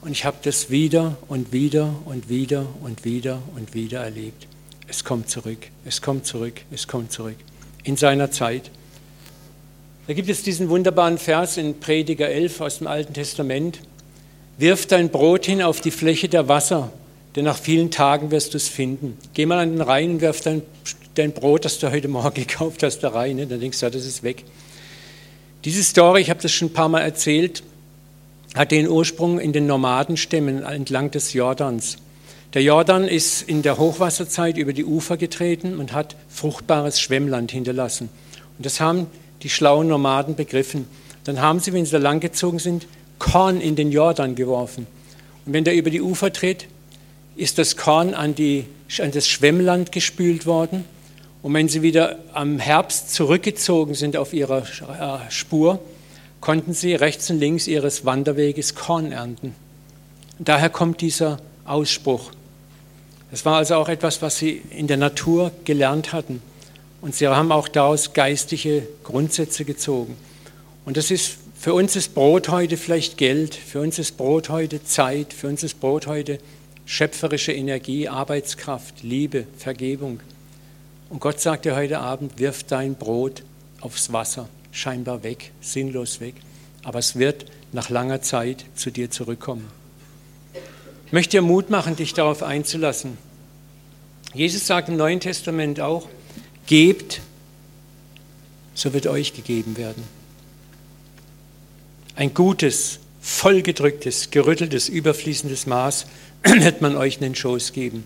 und 0.00 0.12
ich 0.12 0.24
habe 0.24 0.38
das 0.42 0.70
wieder 0.70 1.16
und 1.28 1.52
wieder 1.52 1.94
und 2.06 2.28
wieder 2.28 2.66
und 2.82 3.04
wieder 3.04 3.42
und 3.54 3.74
wieder 3.74 4.00
erlebt. 4.00 4.46
Es 4.86 5.04
kommt 5.04 5.28
zurück, 5.28 5.68
es 5.84 6.02
kommt 6.02 6.24
zurück, 6.24 6.62
es 6.70 6.88
kommt 6.88 7.12
zurück. 7.12 7.36
In 7.84 7.96
seiner 7.96 8.30
Zeit. 8.30 8.70
Da 10.08 10.14
gibt 10.14 10.30
es 10.30 10.42
diesen 10.42 10.70
wunderbaren 10.70 11.18
Vers 11.18 11.58
in 11.58 11.78
Prediger 11.80 12.28
11 12.28 12.62
aus 12.62 12.78
dem 12.78 12.86
Alten 12.86 13.12
Testament. 13.12 13.80
Wirf 14.56 14.86
dein 14.86 15.10
Brot 15.10 15.44
hin 15.44 15.60
auf 15.60 15.82
die 15.82 15.90
Fläche 15.90 16.30
der 16.30 16.48
Wasser, 16.48 16.90
denn 17.36 17.44
nach 17.44 17.58
vielen 17.58 17.90
Tagen 17.90 18.30
wirst 18.30 18.54
du 18.54 18.56
es 18.56 18.68
finden. 18.68 19.18
Geh 19.34 19.44
mal 19.44 19.58
an 19.58 19.72
den 19.72 19.82
Rhein 19.82 20.12
und 20.12 20.20
wirf 20.22 20.40
dein 20.40 20.62
dein 21.14 21.32
Brot, 21.32 21.66
das 21.66 21.78
du 21.78 21.90
heute 21.90 22.08
Morgen 22.08 22.34
gekauft 22.46 22.82
hast, 22.82 23.00
da 23.00 23.10
rein. 23.10 23.36
Ne? 23.36 23.46
Dann 23.46 23.60
denkst 23.60 23.80
du, 23.80 23.86
ja, 23.86 23.90
das 23.90 24.06
ist 24.06 24.22
weg. 24.22 24.44
Diese 25.66 25.84
Story, 25.84 26.22
ich 26.22 26.30
habe 26.30 26.40
das 26.40 26.52
schon 26.52 26.68
ein 26.68 26.72
paar 26.72 26.88
Mal 26.88 27.00
erzählt, 27.00 27.62
hat 28.54 28.70
den 28.70 28.88
Ursprung 28.88 29.38
in 29.38 29.52
den 29.52 29.66
Nomadenstämmen 29.66 30.62
entlang 30.62 31.10
des 31.10 31.34
Jordans. 31.34 31.98
Der 32.54 32.62
Jordan 32.62 33.06
ist 33.06 33.42
in 33.42 33.60
der 33.60 33.76
Hochwasserzeit 33.76 34.56
über 34.56 34.72
die 34.72 34.86
Ufer 34.86 35.18
getreten 35.18 35.78
und 35.78 35.92
hat 35.92 36.16
fruchtbares 36.30 36.98
Schwemmland 36.98 37.50
hinterlassen. 37.50 38.08
Und 38.56 38.64
das 38.64 38.80
haben 38.80 39.06
die 39.42 39.50
schlauen 39.50 39.88
Nomaden 39.88 40.34
begriffen. 40.34 40.86
Dann 41.24 41.40
haben 41.40 41.60
sie, 41.60 41.72
wenn 41.72 41.84
sie 41.84 41.92
da 41.92 41.98
langgezogen 41.98 42.58
sind, 42.58 42.86
Korn 43.18 43.60
in 43.60 43.76
den 43.76 43.92
Jordan 43.92 44.34
geworfen. 44.34 44.86
Und 45.46 45.52
wenn 45.52 45.64
der 45.64 45.74
über 45.74 45.90
die 45.90 46.00
Ufer 46.00 46.32
tritt, 46.32 46.66
ist 47.36 47.58
das 47.58 47.76
Korn 47.76 48.14
an, 48.14 48.34
die, 48.34 48.66
an 49.00 49.12
das 49.12 49.28
Schwemmland 49.28 49.92
gespült 49.92 50.46
worden 50.46 50.84
und 51.42 51.54
wenn 51.54 51.68
sie 51.68 51.82
wieder 51.82 52.18
am 52.32 52.58
Herbst 52.58 53.14
zurückgezogen 53.14 53.94
sind 53.94 54.16
auf 54.16 54.32
ihrer 54.32 54.62
äh, 54.62 55.30
Spur, 55.30 55.78
konnten 56.40 56.72
sie 56.72 56.94
rechts 56.94 57.30
und 57.30 57.38
links 57.38 57.66
ihres 57.66 58.04
Wanderweges 58.04 58.74
Korn 58.74 59.12
ernten. 59.12 59.54
Daher 60.38 60.70
kommt 60.70 61.00
dieser 61.00 61.38
Ausspruch. 61.64 62.32
Das 63.30 63.44
war 63.44 63.56
also 63.56 63.74
auch 63.76 63.88
etwas, 63.88 64.22
was 64.22 64.38
sie 64.38 64.62
in 64.70 64.86
der 64.86 64.96
Natur 64.96 65.52
gelernt 65.64 66.12
hatten. 66.12 66.42
Und 67.00 67.14
sie 67.14 67.28
haben 67.28 67.52
auch 67.52 67.68
daraus 67.68 68.12
geistige 68.12 68.86
Grundsätze 69.04 69.64
gezogen. 69.64 70.16
Und 70.84 70.96
das 70.96 71.10
ist 71.10 71.38
für 71.60 71.74
uns 71.74 71.96
ist 71.96 72.14
Brot 72.14 72.48
heute 72.50 72.76
vielleicht 72.76 73.16
Geld, 73.16 73.54
für 73.54 73.80
uns 73.80 73.98
ist 73.98 74.16
Brot 74.16 74.48
heute 74.48 74.84
Zeit, 74.84 75.32
für 75.32 75.48
uns 75.48 75.64
ist 75.64 75.80
Brot 75.80 76.06
heute 76.06 76.38
schöpferische 76.86 77.52
Energie, 77.52 78.08
Arbeitskraft, 78.08 79.02
Liebe, 79.02 79.44
Vergebung. 79.58 80.20
Und 81.10 81.20
Gott 81.20 81.40
sagt 81.40 81.64
dir 81.64 81.74
heute 81.74 81.98
Abend, 81.98 82.38
wirf 82.38 82.62
dein 82.62 82.94
Brot 82.94 83.42
aufs 83.80 84.12
Wasser, 84.12 84.48
scheinbar 84.70 85.24
weg, 85.24 85.50
sinnlos 85.60 86.20
weg. 86.20 86.36
Aber 86.84 87.00
es 87.00 87.16
wird 87.16 87.46
nach 87.72 87.90
langer 87.90 88.22
Zeit 88.22 88.64
zu 88.76 88.92
dir 88.92 89.10
zurückkommen. 89.10 89.68
Ich 91.06 91.12
möchte 91.12 91.32
dir 91.32 91.42
Mut 91.42 91.70
machen, 91.70 91.96
dich 91.96 92.14
darauf 92.14 92.44
einzulassen. 92.44 93.18
Jesus 94.32 94.66
sagt 94.66 94.88
im 94.88 94.96
Neuen 94.96 95.18
Testament 95.18 95.80
auch, 95.80 96.06
gebt, 96.68 97.20
so 98.74 98.92
wird 98.92 99.08
euch 99.08 99.34
gegeben 99.34 99.76
werden. 99.76 100.04
Ein 102.14 102.32
gutes, 102.34 103.00
vollgedrücktes, 103.20 104.30
gerütteltes, 104.30 104.88
überfließendes 104.88 105.66
Maß 105.66 106.06
wird 106.44 106.80
man 106.80 106.96
euch 106.96 107.16
in 107.16 107.22
den 107.22 107.34
Schoß 107.34 107.72
geben. 107.72 108.04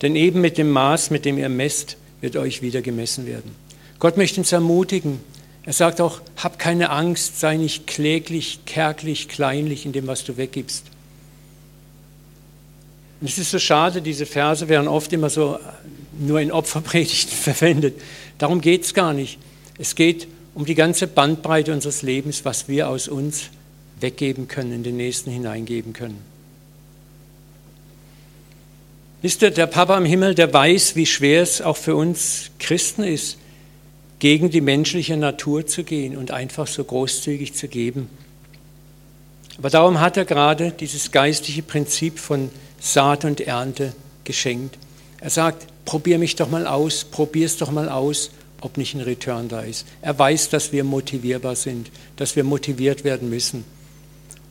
Denn 0.00 0.16
eben 0.16 0.40
mit 0.40 0.56
dem 0.56 0.70
Maß, 0.70 1.10
mit 1.10 1.24
dem 1.24 1.38
ihr 1.38 1.48
messt, 1.48 1.96
wird 2.20 2.36
euch 2.36 2.62
wieder 2.62 2.82
gemessen 2.82 3.26
werden. 3.26 3.54
Gott 3.98 4.16
möchte 4.16 4.40
uns 4.40 4.52
ermutigen. 4.52 5.20
Er 5.64 5.72
sagt 5.72 6.00
auch, 6.00 6.20
hab 6.36 6.58
keine 6.58 6.90
Angst, 6.90 7.40
sei 7.40 7.56
nicht 7.56 7.86
kläglich, 7.86 8.60
kärglich, 8.64 9.28
kleinlich 9.28 9.84
in 9.86 9.92
dem, 9.92 10.06
was 10.06 10.24
du 10.24 10.36
weggibst. 10.36 10.84
Und 13.20 13.28
es 13.28 13.38
ist 13.38 13.50
so 13.50 13.58
schade, 13.58 14.00
diese 14.00 14.24
Verse 14.24 14.68
werden 14.68 14.86
oft 14.86 15.12
immer 15.12 15.28
so 15.28 15.58
nur 16.18 16.40
in 16.40 16.52
Opferpredigten 16.52 17.36
verwendet. 17.36 18.00
Darum 18.38 18.60
geht 18.60 18.84
es 18.84 18.94
gar 18.94 19.12
nicht. 19.12 19.38
Es 19.78 19.94
geht 19.94 20.28
um 20.54 20.64
die 20.64 20.74
ganze 20.74 21.06
Bandbreite 21.06 21.72
unseres 21.72 22.02
Lebens, 22.02 22.44
was 22.44 22.68
wir 22.68 22.88
aus 22.88 23.08
uns 23.08 23.50
weggeben 24.00 24.48
können, 24.48 24.72
in 24.72 24.82
den 24.82 24.96
Nächsten 24.96 25.30
hineingeben 25.30 25.92
können. 25.92 26.18
Wisst 29.20 29.42
ihr, 29.42 29.50
der 29.50 29.66
Papa 29.66 29.98
im 29.98 30.04
Himmel, 30.04 30.34
der 30.34 30.52
weiß, 30.52 30.94
wie 30.94 31.06
schwer 31.06 31.42
es 31.42 31.60
auch 31.60 31.76
für 31.76 31.96
uns 31.96 32.50
Christen 32.60 33.02
ist, 33.02 33.36
gegen 34.20 34.50
die 34.50 34.60
menschliche 34.60 35.16
Natur 35.16 35.66
zu 35.66 35.82
gehen 35.84 36.16
und 36.16 36.30
einfach 36.30 36.66
so 36.66 36.82
großzügig 36.84 37.54
zu 37.54 37.68
geben. 37.68 38.08
Aber 39.58 39.70
darum 39.70 40.00
hat 40.00 40.16
er 40.16 40.24
gerade 40.24 40.70
dieses 40.70 41.10
geistliche 41.10 41.62
Prinzip 41.62 42.18
von 42.18 42.50
Saat 42.80 43.24
und 43.24 43.40
Ernte 43.40 43.92
geschenkt. 44.22 44.78
Er 45.20 45.30
sagt, 45.30 45.66
probier 45.88 46.18
mich 46.18 46.36
doch 46.36 46.50
mal 46.50 46.66
aus, 46.66 47.06
probier 47.06 47.46
es 47.46 47.56
doch 47.56 47.70
mal 47.70 47.88
aus, 47.88 48.30
ob 48.60 48.76
nicht 48.76 48.94
ein 48.94 49.00
Return 49.00 49.48
da 49.48 49.62
ist. 49.62 49.86
Er 50.02 50.18
weiß, 50.18 50.50
dass 50.50 50.70
wir 50.70 50.84
motivierbar 50.84 51.56
sind, 51.56 51.90
dass 52.16 52.36
wir 52.36 52.44
motiviert 52.44 53.04
werden 53.04 53.30
müssen. 53.30 53.64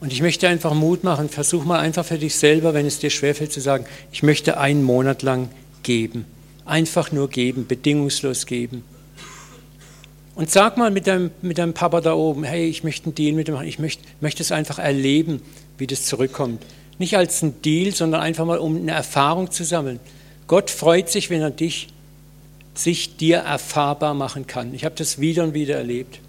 Und 0.01 0.11
ich 0.11 0.23
möchte 0.23 0.47
einfach 0.47 0.73
Mut 0.73 1.03
machen, 1.03 1.29
versuch 1.29 1.63
mal 1.63 1.77
einfach 1.77 2.03
für 2.03 2.17
dich 2.17 2.35
selber, 2.35 2.73
wenn 2.73 2.87
es 2.87 2.97
dir 2.97 3.11
schwerfällt, 3.11 3.51
zu 3.51 3.61
sagen, 3.61 3.85
ich 4.11 4.23
möchte 4.23 4.57
einen 4.57 4.83
Monat 4.83 5.21
lang 5.21 5.49
geben. 5.83 6.25
Einfach 6.65 7.11
nur 7.11 7.29
geben, 7.29 7.67
bedingungslos 7.67 8.47
geben. 8.47 8.83
Und 10.33 10.49
sag 10.49 10.75
mal 10.75 10.89
mit 10.89 11.05
deinem, 11.05 11.29
mit 11.43 11.59
deinem 11.59 11.73
Papa 11.73 12.01
da 12.01 12.15
oben, 12.15 12.45
hey, 12.45 12.65
ich 12.65 12.83
möchte 12.83 13.05
einen 13.05 13.15
Deal 13.15 13.35
mit 13.35 13.47
dem 13.47 13.53
machen, 13.53 13.67
ich 13.67 13.77
möchte, 13.77 14.01
möchte 14.21 14.41
es 14.41 14.51
einfach 14.51 14.79
erleben, 14.79 15.43
wie 15.77 15.85
das 15.85 16.05
zurückkommt. 16.05 16.63
Nicht 16.97 17.15
als 17.15 17.43
ein 17.43 17.61
Deal, 17.61 17.93
sondern 17.93 18.21
einfach 18.21 18.45
mal, 18.45 18.57
um 18.57 18.75
eine 18.75 18.93
Erfahrung 18.93 19.51
zu 19.51 19.63
sammeln. 19.63 19.99
Gott 20.47 20.69
freut 20.69 21.09
sich, 21.09 21.29
wenn 21.29 21.41
er 21.41 21.51
dich, 21.51 21.89
sich 22.73 23.17
dir 23.17 23.37
erfahrbar 23.37 24.13
machen 24.13 24.47
kann. 24.47 24.73
Ich 24.73 24.85
habe 24.85 24.95
das 24.95 25.19
wieder 25.19 25.43
und 25.43 25.53
wieder 25.53 25.75
erlebt. 25.75 26.19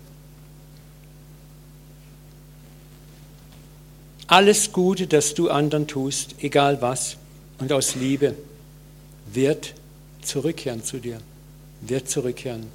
Alles 4.26 4.72
Gute, 4.72 5.06
das 5.06 5.34
du 5.34 5.48
anderen 5.48 5.86
tust, 5.86 6.34
egal 6.40 6.82
was, 6.82 7.16
und 7.58 7.72
aus 7.72 7.94
Liebe, 7.94 8.34
wird 9.32 9.74
zurückkehren 10.22 10.84
zu 10.84 10.98
dir, 10.98 11.18
wird 11.80 12.10
zurückkehren 12.10 12.66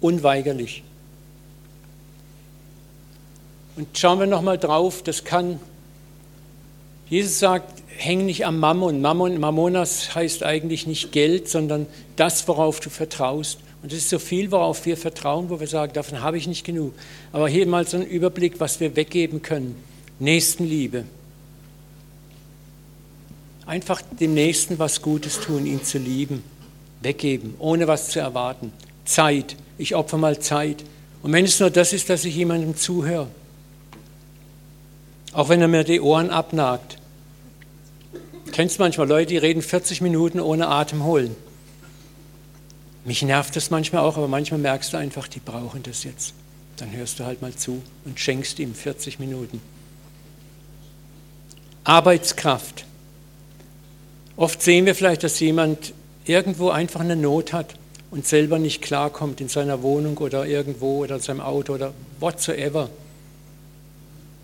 unweigerlich. 0.00 0.82
Und 3.76 3.96
schauen 3.96 4.18
wir 4.18 4.26
nochmal 4.26 4.58
drauf, 4.58 5.02
das 5.02 5.22
kann, 5.24 5.60
Jesus 7.08 7.38
sagt, 7.38 7.82
häng 7.96 8.26
nicht 8.26 8.46
am 8.46 8.58
Mammon. 8.58 9.00
Mammon. 9.00 9.40
Mammonas 9.40 10.14
heißt 10.14 10.42
eigentlich 10.42 10.86
nicht 10.86 11.12
Geld, 11.12 11.48
sondern 11.48 11.86
das, 12.16 12.46
worauf 12.48 12.80
du 12.80 12.90
vertraust. 12.90 13.58
Und 13.82 13.92
es 13.92 13.98
ist 13.98 14.10
so 14.10 14.18
viel, 14.18 14.50
worauf 14.50 14.84
wir 14.86 14.96
vertrauen, 14.96 15.50
wo 15.50 15.60
wir 15.60 15.68
sagen, 15.68 15.92
davon 15.92 16.20
habe 16.20 16.36
ich 16.36 16.46
nicht 16.46 16.64
genug. 16.64 16.94
Aber 17.32 17.48
hier 17.48 17.66
mal 17.66 17.86
so 17.86 17.96
ein 17.96 18.06
Überblick, 18.06 18.60
was 18.60 18.80
wir 18.80 18.96
weggeben 18.96 19.42
können. 19.42 19.76
Nächstenliebe. 20.18 21.04
Einfach 23.66 24.02
dem 24.02 24.34
Nächsten 24.34 24.78
was 24.78 25.02
Gutes 25.02 25.40
tun, 25.40 25.66
ihn 25.66 25.84
zu 25.84 25.98
lieben. 25.98 26.42
Weggeben, 27.00 27.54
ohne 27.58 27.86
was 27.86 28.08
zu 28.08 28.18
erwarten. 28.18 28.72
Zeit 29.04 29.56
ich 29.78 29.94
opfer 29.94 30.18
mal 30.18 30.38
Zeit. 30.40 30.84
Und 31.22 31.32
wenn 31.32 31.44
es 31.44 31.58
nur 31.60 31.70
das 31.70 31.92
ist, 31.92 32.10
dass 32.10 32.24
ich 32.24 32.34
jemandem 32.34 32.76
zuhöre, 32.76 33.28
auch 35.32 35.48
wenn 35.48 35.60
er 35.60 35.68
mir 35.68 35.84
die 35.84 36.00
Ohren 36.00 36.30
abnagt. 36.30 36.97
Du 38.48 38.52
kennst 38.52 38.78
manchmal 38.78 39.06
Leute, 39.06 39.26
die 39.26 39.36
reden 39.36 39.60
40 39.60 40.00
Minuten 40.00 40.40
ohne 40.40 40.68
Atem 40.68 41.04
holen. 41.04 41.36
Mich 43.04 43.20
nervt 43.22 43.54
das 43.54 43.68
manchmal 43.70 44.02
auch, 44.02 44.16
aber 44.16 44.26
manchmal 44.26 44.58
merkst 44.58 44.94
du 44.94 44.96
einfach, 44.96 45.28
die 45.28 45.38
brauchen 45.38 45.82
das 45.82 46.02
jetzt. 46.02 46.32
Dann 46.78 46.90
hörst 46.90 47.20
du 47.20 47.24
halt 47.24 47.42
mal 47.42 47.54
zu 47.54 47.82
und 48.06 48.18
schenkst 48.18 48.58
ihm 48.58 48.74
40 48.74 49.18
Minuten. 49.18 49.60
Arbeitskraft. 51.84 52.86
Oft 54.36 54.62
sehen 54.62 54.86
wir 54.86 54.94
vielleicht, 54.94 55.24
dass 55.24 55.38
jemand 55.40 55.92
irgendwo 56.24 56.70
einfach 56.70 57.00
eine 57.00 57.16
Not 57.16 57.52
hat 57.52 57.74
und 58.10 58.26
selber 58.26 58.58
nicht 58.58 58.80
klarkommt 58.80 59.42
in 59.42 59.48
seiner 59.48 59.82
Wohnung 59.82 60.16
oder 60.16 60.46
irgendwo 60.46 61.04
oder 61.04 61.16
in 61.16 61.20
seinem 61.20 61.42
Auto 61.42 61.74
oder 61.74 61.92
whatsoever. 62.18 62.88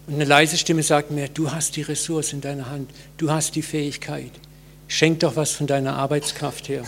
Und 0.06 0.14
eine 0.14 0.24
leise 0.24 0.58
Stimme 0.58 0.82
sagt 0.82 1.10
mir, 1.10 1.28
du 1.28 1.50
hast 1.50 1.76
die 1.76 1.82
Ressource 1.82 2.32
in 2.32 2.40
deiner 2.40 2.70
Hand, 2.70 2.90
du 3.16 3.30
hast 3.30 3.54
die 3.54 3.62
Fähigkeit. 3.62 4.30
Schenk 4.86 5.20
doch 5.20 5.36
was 5.36 5.52
von 5.52 5.66
deiner 5.66 5.96
Arbeitskraft 5.96 6.68
her. 6.68 6.84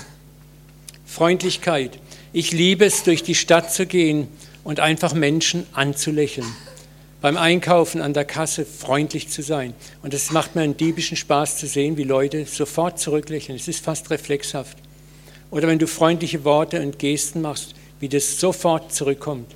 Freundlichkeit. 1.07 1.99
Ich 2.33 2.53
liebe 2.53 2.85
es, 2.85 3.05
durch 3.05 3.23
die 3.23 3.35
Stadt 3.35 3.73
zu 3.73 3.87
gehen 3.87 4.29
und 4.65 4.81
einfach 4.81 5.15
Menschen 5.15 5.65
anzulächeln. 5.73 6.47
Beim 7.23 7.39
Einkaufen 7.39 8.03
an 8.03 8.13
der 8.13 8.27
Kasse 8.27 8.67
freundlich 8.67 9.31
zu 9.31 9.43
sein. 9.43 9.73
Und 10.03 10.13
es 10.13 10.31
macht 10.31 10.55
mir 10.55 10.63
einen 10.63 10.77
diebischen 10.77 11.17
Spaß 11.17 11.57
zu 11.57 11.67
sehen, 11.67 11.97
wie 11.97 12.05
Leute 12.05 12.45
sofort 12.45 13.01
zurücklächeln. 13.01 13.57
Es 13.57 13.69
ist 13.69 13.83
fast 13.83 14.11
reflexhaft. 14.11 14.77
Oder 15.51 15.69
wenn 15.69 15.79
du 15.79 15.87
freundliche 15.87 16.45
Worte 16.45 16.83
und 16.83 16.99
Gesten 16.99 17.41
machst, 17.41 17.75
wie 18.01 18.09
das 18.09 18.39
sofort 18.39 18.93
zurückkommt. 18.93 19.51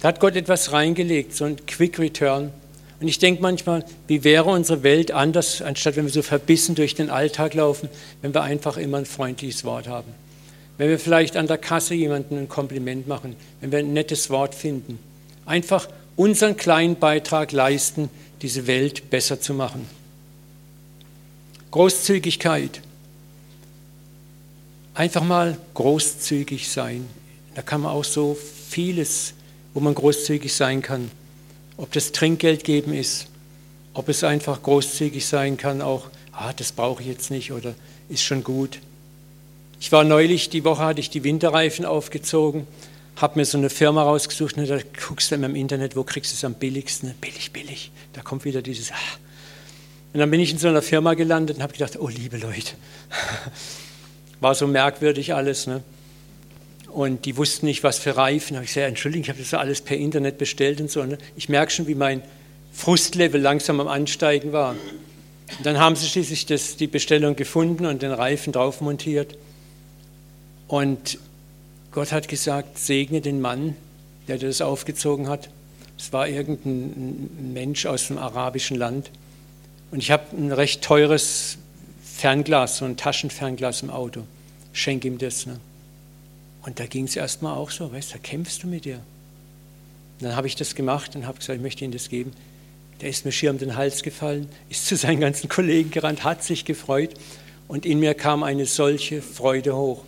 Da 0.00 0.08
hat 0.08 0.20
Gott 0.20 0.36
etwas 0.36 0.70
reingelegt, 0.72 1.34
so 1.34 1.44
ein 1.44 1.56
Quick 1.66 1.98
Return. 1.98 2.52
Und 3.00 3.08
ich 3.08 3.18
denke 3.18 3.42
manchmal, 3.42 3.84
wie 4.06 4.24
wäre 4.24 4.50
unsere 4.50 4.82
Welt 4.82 5.10
anders, 5.10 5.62
anstatt 5.62 5.96
wenn 5.96 6.04
wir 6.04 6.12
so 6.12 6.22
verbissen 6.22 6.74
durch 6.74 6.94
den 6.94 7.10
Alltag 7.10 7.54
laufen, 7.54 7.88
wenn 8.22 8.32
wir 8.32 8.42
einfach 8.42 8.76
immer 8.76 8.98
ein 8.98 9.06
freundliches 9.06 9.64
Wort 9.64 9.88
haben. 9.88 10.12
Wenn 10.78 10.88
wir 10.88 10.98
vielleicht 10.98 11.36
an 11.36 11.46
der 11.46 11.58
Kasse 11.58 11.94
jemandem 11.94 12.38
ein 12.38 12.48
Kompliment 12.48 13.06
machen, 13.06 13.36
wenn 13.60 13.72
wir 13.72 13.80
ein 13.80 13.92
nettes 13.92 14.30
Wort 14.30 14.54
finden. 14.54 14.98
Einfach 15.44 15.88
unseren 16.16 16.56
kleinen 16.56 16.96
Beitrag 16.96 17.52
leisten, 17.52 18.10
diese 18.42 18.66
Welt 18.66 19.10
besser 19.10 19.40
zu 19.40 19.54
machen. 19.54 19.86
Großzügigkeit. 21.70 22.80
Einfach 24.94 25.24
mal 25.24 25.58
großzügig 25.74 26.68
sein. 26.68 27.08
Da 27.54 27.62
kann 27.62 27.80
man 27.80 27.92
auch 27.92 28.04
so 28.04 28.36
vieles, 28.68 29.34
wo 29.72 29.80
man 29.80 29.94
großzügig 29.94 30.54
sein 30.54 30.82
kann. 30.82 31.10
Ob 31.76 31.92
das 31.92 32.12
Trinkgeld 32.12 32.64
geben 32.64 32.94
ist, 32.94 33.26
ob 33.94 34.08
es 34.08 34.24
einfach 34.24 34.62
großzügig 34.62 35.26
sein 35.26 35.56
kann, 35.56 35.82
auch, 35.82 36.08
ah, 36.32 36.52
das 36.52 36.72
brauche 36.72 37.02
ich 37.02 37.08
jetzt 37.08 37.30
nicht 37.30 37.52
oder 37.52 37.74
ist 38.08 38.22
schon 38.22 38.44
gut. 38.44 38.80
Ich 39.80 39.92
war 39.92 40.04
neulich, 40.04 40.50
die 40.50 40.64
Woche 40.64 40.84
hatte 40.84 41.00
ich 41.00 41.10
die 41.10 41.24
Winterreifen 41.24 41.84
aufgezogen, 41.84 42.66
habe 43.16 43.38
mir 43.38 43.44
so 43.44 43.58
eine 43.58 43.70
Firma 43.70 44.02
rausgesucht 44.02 44.56
und 44.56 44.68
da 44.68 44.78
guckst 45.06 45.30
du 45.30 45.36
immer 45.36 45.46
im 45.46 45.54
Internet, 45.54 45.94
wo 45.96 46.02
kriegst 46.02 46.32
du 46.32 46.36
es 46.36 46.44
am 46.44 46.54
billigsten? 46.54 47.14
Billig, 47.20 47.52
billig. 47.52 47.90
Da 48.12 48.22
kommt 48.22 48.44
wieder 48.44 48.62
dieses, 48.62 48.90
ah. 48.92 49.18
Und 50.12 50.20
dann 50.20 50.30
bin 50.30 50.40
ich 50.40 50.52
in 50.52 50.58
so 50.58 50.68
einer 50.68 50.82
Firma 50.82 51.14
gelandet 51.14 51.56
und 51.56 51.62
habe 51.62 51.72
gedacht, 51.72 51.98
oh 51.98 52.08
liebe 52.08 52.36
Leute, 52.36 52.74
war 54.40 54.54
so 54.54 54.66
merkwürdig 54.66 55.34
alles. 55.34 55.66
Ne? 55.66 55.82
Und 56.94 57.24
die 57.24 57.36
wussten 57.36 57.66
nicht, 57.66 57.82
was 57.82 57.98
für 57.98 58.16
Reifen. 58.16 58.50
Da 58.50 58.58
habe 58.58 58.66
ich 58.66 58.72
gesagt, 58.72 58.88
Entschuldigung, 58.88 59.24
ich 59.24 59.28
habe 59.28 59.40
das 59.40 59.52
alles 59.52 59.80
per 59.80 59.96
Internet 59.96 60.38
bestellt 60.38 60.80
und 60.80 60.88
so. 60.88 61.02
Ne? 61.02 61.18
Ich 61.34 61.48
merke 61.48 61.72
schon, 61.72 61.88
wie 61.88 61.96
mein 61.96 62.22
Frustlevel 62.72 63.40
langsam 63.40 63.80
am 63.80 63.88
Ansteigen 63.88 64.52
war. 64.52 64.76
Und 65.58 65.66
dann 65.66 65.80
haben 65.80 65.96
sie 65.96 66.06
schließlich 66.06 66.46
das, 66.46 66.76
die 66.76 66.86
Bestellung 66.86 67.34
gefunden 67.34 67.86
und 67.86 68.02
den 68.02 68.12
Reifen 68.12 68.52
drauf 68.52 68.80
montiert. 68.80 69.36
Und 70.68 71.18
Gott 71.90 72.12
hat 72.12 72.28
gesagt, 72.28 72.78
segne 72.78 73.20
den 73.20 73.40
Mann, 73.40 73.74
der 74.28 74.38
das 74.38 74.60
aufgezogen 74.60 75.28
hat. 75.28 75.48
Es 75.98 76.12
war 76.12 76.28
irgendein 76.28 77.52
Mensch 77.52 77.86
aus 77.86 78.06
dem 78.06 78.18
arabischen 78.18 78.76
Land. 78.76 79.10
Und 79.90 79.98
ich 79.98 80.12
habe 80.12 80.24
ein 80.36 80.52
recht 80.52 80.82
teures 80.82 81.58
Fernglas, 82.04 82.76
so 82.76 82.84
ein 82.84 82.96
Taschenfernglas 82.96 83.82
im 83.82 83.90
Auto. 83.90 84.22
Schenk 84.72 85.04
ihm 85.04 85.18
das. 85.18 85.46
Ne? 85.46 85.58
Und 86.64 86.80
da 86.80 86.86
ging 86.86 87.04
es 87.04 87.14
erstmal 87.14 87.56
auch 87.56 87.70
so, 87.70 87.92
weißt 87.92 88.10
du, 88.10 88.12
da 88.14 88.18
kämpfst 88.22 88.62
du 88.62 88.66
mit 88.66 88.84
dir. 88.86 88.96
Und 90.18 90.28
dann 90.28 90.36
habe 90.36 90.46
ich 90.46 90.56
das 90.56 90.74
gemacht 90.74 91.14
und 91.14 91.26
habe 91.26 91.38
gesagt, 91.38 91.56
ich 91.56 91.62
möchte 91.62 91.84
ihm 91.84 91.92
das 91.92 92.08
geben. 92.08 92.32
Der 93.00 93.10
ist 93.10 93.24
mir 93.24 93.32
schier 93.32 93.50
um 93.50 93.58
den 93.58 93.76
Hals 93.76 94.02
gefallen, 94.02 94.48
ist 94.70 94.86
zu 94.86 94.96
seinen 94.96 95.20
ganzen 95.20 95.48
Kollegen 95.48 95.90
gerannt, 95.90 96.24
hat 96.24 96.42
sich 96.42 96.64
gefreut 96.64 97.10
und 97.68 97.84
in 97.84 98.00
mir 98.00 98.14
kam 98.14 98.42
eine 98.42 98.66
solche 98.66 99.20
Freude 99.20 99.76
hoch. 99.76 100.04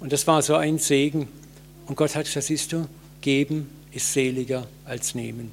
Und 0.00 0.12
das 0.12 0.26
war 0.26 0.42
so 0.42 0.54
ein 0.56 0.78
Segen. 0.78 1.28
Und 1.86 1.96
Gott 1.96 2.14
hat 2.14 2.24
gesagt, 2.24 2.46
siehst 2.46 2.72
du, 2.72 2.86
geben 3.20 3.68
ist 3.92 4.12
seliger 4.12 4.66
als 4.84 5.14
nehmen. 5.14 5.52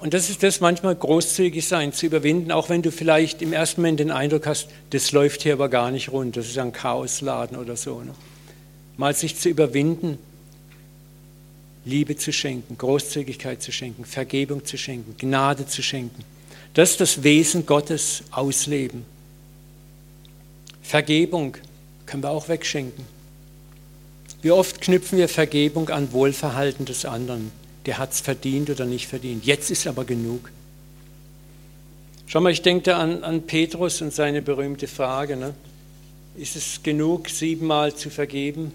Und 0.00 0.14
das 0.14 0.30
ist 0.30 0.42
das 0.42 0.60
manchmal 0.60 0.96
großzügig 0.96 1.66
sein, 1.66 1.92
zu 1.92 2.06
überwinden, 2.06 2.50
auch 2.50 2.68
wenn 2.68 2.82
du 2.82 2.90
vielleicht 2.90 3.40
im 3.40 3.52
ersten 3.52 3.80
Moment 3.80 4.00
den 4.00 4.10
Eindruck 4.10 4.46
hast, 4.46 4.68
das 4.90 5.12
läuft 5.12 5.42
hier 5.42 5.52
aber 5.52 5.68
gar 5.68 5.90
nicht 5.90 6.10
rund, 6.10 6.36
das 6.36 6.48
ist 6.48 6.58
ein 6.58 6.72
Chaosladen 6.72 7.56
oder 7.56 7.76
so. 7.76 8.00
Ne? 8.00 8.12
Mal 8.96 9.14
sich 9.14 9.36
zu 9.36 9.48
überwinden, 9.48 10.18
Liebe 11.84 12.16
zu 12.16 12.32
schenken, 12.32 12.78
Großzügigkeit 12.78 13.62
zu 13.62 13.72
schenken, 13.72 14.04
Vergebung 14.04 14.64
zu 14.64 14.76
schenken, 14.78 15.16
Gnade 15.18 15.66
zu 15.66 15.82
schenken. 15.82 16.24
Das 16.74 16.92
ist 16.92 17.00
das 17.00 17.22
Wesen 17.22 17.66
Gottes 17.66 18.22
ausleben. 18.30 19.04
Vergebung 20.82 21.56
können 22.06 22.22
wir 22.22 22.30
auch 22.30 22.48
wegschenken. 22.48 23.04
Wie 24.42 24.50
oft 24.50 24.80
knüpfen 24.80 25.18
wir 25.18 25.28
Vergebung 25.28 25.88
an 25.88 26.12
Wohlverhalten 26.12 26.84
des 26.84 27.04
anderen? 27.04 27.50
der 27.86 27.98
hat 27.98 28.12
es 28.12 28.20
verdient 28.20 28.70
oder 28.70 28.84
nicht 28.84 29.08
verdient. 29.08 29.44
Jetzt 29.44 29.70
ist 29.70 29.86
aber 29.86 30.04
genug. 30.04 30.50
Schau 32.26 32.40
mal, 32.40 32.52
ich 32.52 32.62
denke 32.62 32.94
an, 32.94 33.24
an 33.24 33.42
Petrus 33.42 34.00
und 34.00 34.12
seine 34.12 34.40
berühmte 34.40 34.86
Frage. 34.86 35.36
Ne? 35.36 35.54
Ist 36.36 36.56
es 36.56 36.82
genug, 36.82 37.28
siebenmal 37.28 37.94
zu 37.94 38.10
vergeben? 38.10 38.72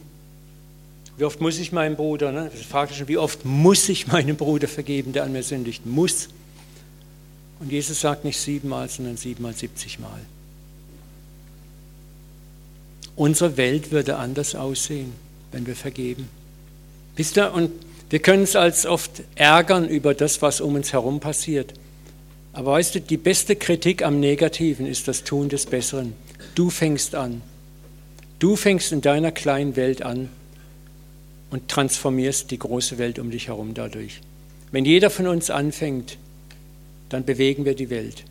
Wie 1.18 1.24
oft 1.24 1.42
muss 1.42 1.58
ich 1.58 1.72
meinem 1.72 1.96
Bruder, 1.96 2.32
ne? 2.32 2.52
ich 2.54 2.68
frage 2.68 2.94
schon, 2.94 3.08
wie 3.08 3.18
oft 3.18 3.44
muss 3.44 3.90
ich 3.90 4.08
meinem 4.08 4.36
Bruder 4.36 4.68
vergeben, 4.68 5.14
der 5.14 5.24
an 5.24 5.32
mir 5.32 5.42
sündigt? 5.42 5.86
Muss. 5.86 6.30
Und 7.60 7.72
Jesus 7.72 8.02
sagt 8.02 8.24
nicht 8.24 8.40
siebenmal, 8.40 8.88
sondern 8.88 9.18
siebenmal, 9.18 9.54
siebzigmal. 9.54 10.20
Unsere 13.16 13.58
Welt 13.58 13.92
würde 13.92 14.18
anders 14.18 14.54
aussehen, 14.54 15.12
wenn 15.52 15.66
wir 15.66 15.76
vergeben. 15.76 16.30
Wisst 17.16 17.36
ihr, 17.38 17.52
und 17.52 17.72
wir 18.12 18.20
können 18.20 18.42
uns 18.42 18.56
als 18.56 18.86
oft 18.86 19.24
ärgern 19.34 19.90
über 19.90 20.14
das, 20.14 20.44
was 20.44 20.62
um 20.62 20.76
uns 20.76 20.94
herum 20.94 21.20
passiert. 21.20 21.74
Aber 22.54 22.74
weißt 22.74 22.94
du, 22.94 23.02
die 23.02 23.18
beste 23.18 23.56
Kritik 23.56 24.04
am 24.04 24.20
Negativen 24.20 24.86
ist 24.86 25.08
das 25.08 25.24
Tun 25.24 25.50
des 25.50 25.66
Besseren. 25.66 26.14
Du 26.58 26.72
fängst 26.72 27.14
an. 27.14 27.44
Du 28.40 28.56
fängst 28.56 28.92
in 28.92 29.02
deiner 29.02 29.32
kleinen 29.32 29.76
Welt 29.76 30.02
an. 30.02 30.30
und 31.52 31.68
transformierst 31.68 32.50
die 32.50 32.58
große 32.58 32.98
Welt 32.98 33.20
um 33.20 33.30
dich 33.30 33.48
herum 33.48 33.76
dadurch. 33.76 34.22
Wenn 34.72 34.86
jeder 34.86 35.12
von 35.12 35.28
uns 35.28 35.52
anfängt, 35.52 36.18
dann 37.10 37.26
bewegen 37.26 37.64
wir 37.64 37.76
die 37.76 37.92
Welt. 37.92 38.24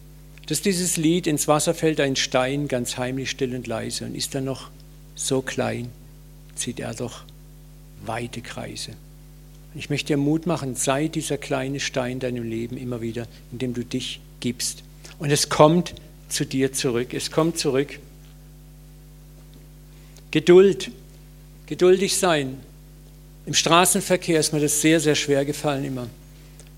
Dass 0.48 0.60
dieses 0.60 0.96
Lied 0.96 1.28
ins 1.28 1.46
Wasser 1.46 1.72
fällt 1.72 2.00
ein 2.00 2.16
Stein, 2.16 2.66
ganz 2.66 2.98
heimlich, 2.98 3.30
still 3.30 3.54
und 3.54 3.68
leise, 3.68 4.04
und 4.04 4.16
ist 4.16 4.34
er 4.34 4.40
noch 4.40 4.70
so 5.14 5.40
klein, 5.40 5.88
zieht 6.56 6.80
er 6.80 6.94
doch 6.94 7.22
weite 8.04 8.40
Kreise. 8.40 8.90
Ich 9.76 9.88
möchte 9.88 10.08
dir 10.08 10.16
Mut 10.16 10.46
machen, 10.46 10.74
sei 10.74 11.06
dieser 11.06 11.38
kleine 11.38 11.78
Stein 11.78 12.18
deinem 12.18 12.42
Leben 12.42 12.76
immer 12.76 13.00
wieder, 13.00 13.28
indem 13.52 13.72
du 13.72 13.84
dich 13.84 14.20
gibst. 14.40 14.82
Und 15.20 15.30
es 15.30 15.48
kommt 15.48 15.94
zu 16.28 16.44
dir 16.44 16.72
zurück. 16.72 17.14
Es 17.14 17.30
kommt 17.30 17.56
zurück. 17.56 18.00
Geduld, 20.36 20.90
geduldig 21.64 22.18
sein. 22.18 22.58
Im 23.46 23.54
Straßenverkehr 23.54 24.38
ist 24.38 24.52
mir 24.52 24.60
das 24.60 24.82
sehr, 24.82 25.00
sehr 25.00 25.14
schwer 25.14 25.46
gefallen 25.46 25.82
immer. 25.82 26.08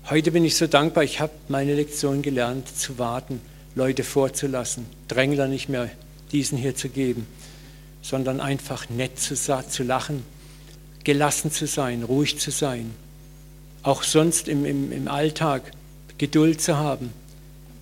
Heute 0.09 0.31
bin 0.31 0.45
ich 0.45 0.55
so 0.55 0.65
dankbar, 0.65 1.03
ich 1.03 1.19
habe 1.19 1.33
meine 1.49 1.75
Lektion 1.75 2.21
gelernt, 2.21 2.69
zu 2.69 2.97
warten, 2.97 3.41
Leute 3.75 4.05
vorzulassen, 4.05 4.85
Drängler 5.09 5.49
nicht 5.49 5.67
mehr 5.67 5.89
diesen 6.31 6.57
hier 6.57 6.73
zu 6.73 6.87
geben, 6.87 7.27
sondern 8.01 8.39
einfach 8.39 8.89
nett 8.89 9.19
zu, 9.19 9.35
zu 9.35 9.83
lachen, 9.83 10.23
gelassen 11.03 11.51
zu 11.51 11.67
sein, 11.67 12.03
ruhig 12.03 12.39
zu 12.39 12.51
sein. 12.51 12.91
Auch 13.83 14.03
sonst 14.03 14.47
im, 14.47 14.63
im, 14.63 14.93
im 14.93 15.09
Alltag 15.09 15.63
Geduld 16.17 16.61
zu 16.61 16.77
haben. 16.77 17.11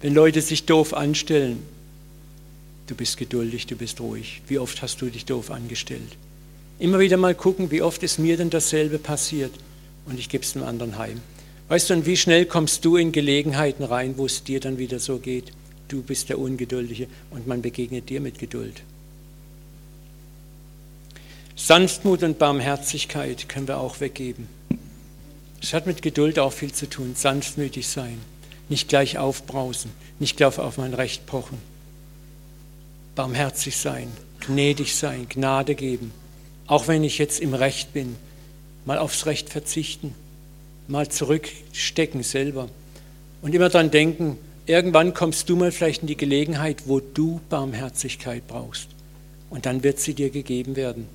Wenn 0.02 0.16
Leute 0.16 0.42
sich 0.42 0.66
doof 0.66 0.96
anstellen, 0.96 1.62
du 2.88 2.96
bist 2.96 3.18
geduldig, 3.18 3.68
du 3.68 3.76
bist 3.76 4.00
ruhig. 4.00 4.42
Wie 4.48 4.60
oft 4.60 4.82
hast 4.82 5.02
du 5.02 5.10
dich 5.10 5.26
doof 5.26 5.52
angestellt? 5.52 6.18
Immer 6.80 7.00
wieder 7.00 7.18
mal 7.18 7.36
gucken, 7.36 7.72
wie 7.72 7.82
oft 7.82 8.04
ist 8.04 8.18
mir 8.18 8.38
denn 8.38 8.50
dasselbe 8.50 8.98
passiert 8.98 9.52
und 10.06 10.20
ich 10.20 10.30
gebe 10.30 10.44
es 10.44 10.54
dem 10.54 10.64
anderen 10.64 10.98
heim. 10.98 11.22
Weißt 11.70 11.90
du, 11.90 11.96
und 11.96 12.06
wie 12.06 12.18
schnell 12.18 12.46
kommst 12.46 12.86
du 12.86 12.96
in 12.96 13.12
Gelegenheiten 13.12 13.84
rein, 13.84 14.18
wo 14.18 14.26
es 14.26 14.44
dir 14.44 14.60
dann 14.60 14.78
wieder 14.78 15.00
so 15.00 15.18
geht? 15.18 15.52
Du 15.90 16.02
bist 16.02 16.30
der 16.30 16.40
Ungeduldige 16.40 17.08
und 17.30 17.48
man 17.48 17.62
begegnet 17.62 18.10
dir 18.10 18.22
mit 18.22 18.40
Geduld. 18.40 18.82
Sanftmut 21.56 22.24
und 22.24 22.40
Barmherzigkeit 22.40 23.50
können 23.50 23.68
wir 23.68 23.80
auch 23.80 24.00
weggeben. 24.00 24.48
Es 25.62 25.74
hat 25.74 25.88
mit 25.88 26.02
Geduld 26.02 26.40
auch 26.40 26.54
viel 26.54 26.72
zu 26.72 26.88
tun. 26.88 27.16
Sanftmütig 27.16 27.88
sein, 27.88 28.20
nicht 28.70 28.88
gleich 28.88 29.18
aufbrausen, 29.18 29.92
nicht 30.20 30.38
gleich 30.38 30.60
auf 30.60 30.78
mein 30.78 30.94
Recht 30.94 31.26
pochen. 31.26 31.58
Barmherzig 33.18 33.76
sein, 33.76 34.08
gnädig 34.40 34.96
sein, 34.96 35.28
Gnade 35.28 35.76
geben. 35.76 36.14
Auch 36.68 36.88
wenn 36.88 37.04
ich 37.04 37.18
jetzt 37.18 37.42
im 37.42 37.54
Recht 37.54 37.92
bin, 37.92 38.16
mal 38.86 38.98
aufs 38.98 39.26
Recht 39.26 39.50
verzichten 39.50 40.16
mal 40.88 41.10
zurückstecken 41.10 42.24
selber 42.24 42.70
und 43.42 43.54
immer 43.54 43.70
daran 43.70 43.92
denken, 43.92 44.38
irgendwann 44.66 45.14
kommst 45.14 45.50
du 45.50 45.56
mal 45.56 45.72
vielleicht 45.72 46.02
in 46.02 46.08
die 46.08 46.18
Gelegenheit, 46.18 46.84
wo 46.86 47.00
du 47.00 47.42
Barmherzigkeit 47.50 48.48
brauchst. 48.48 48.88
Und 49.50 49.66
dann 49.66 49.84
wird 49.84 50.00
sie 50.00 50.14
dir 50.14 50.30
gegeben 50.30 50.76
werden. 50.76 51.08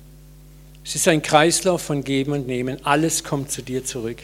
Es 0.83 0.95
ist 0.95 1.07
ein 1.07 1.21
Kreislauf 1.21 1.81
von 1.81 2.03
Geben 2.03 2.31
und 2.33 2.47
Nehmen. 2.47 2.83
Alles 2.83 3.23
kommt 3.23 3.51
zu 3.51 3.61
dir 3.61 3.85
zurück. 3.85 4.17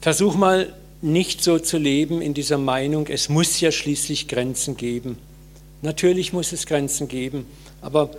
Versuch 0.00 0.34
mal 0.34 0.72
nicht 1.02 1.42
so 1.42 1.58
zu 1.58 1.78
leben 1.78 2.20
in 2.22 2.34
dieser 2.34 2.58
Meinung, 2.58 3.06
es 3.08 3.28
muss 3.28 3.60
ja 3.60 3.72
schließlich 3.72 4.28
Grenzen 4.28 4.76
geben. 4.76 5.18
Natürlich 5.82 6.32
muss 6.32 6.52
es 6.52 6.66
Grenzen 6.66 7.08
geben, 7.08 7.46
aber 7.80 8.10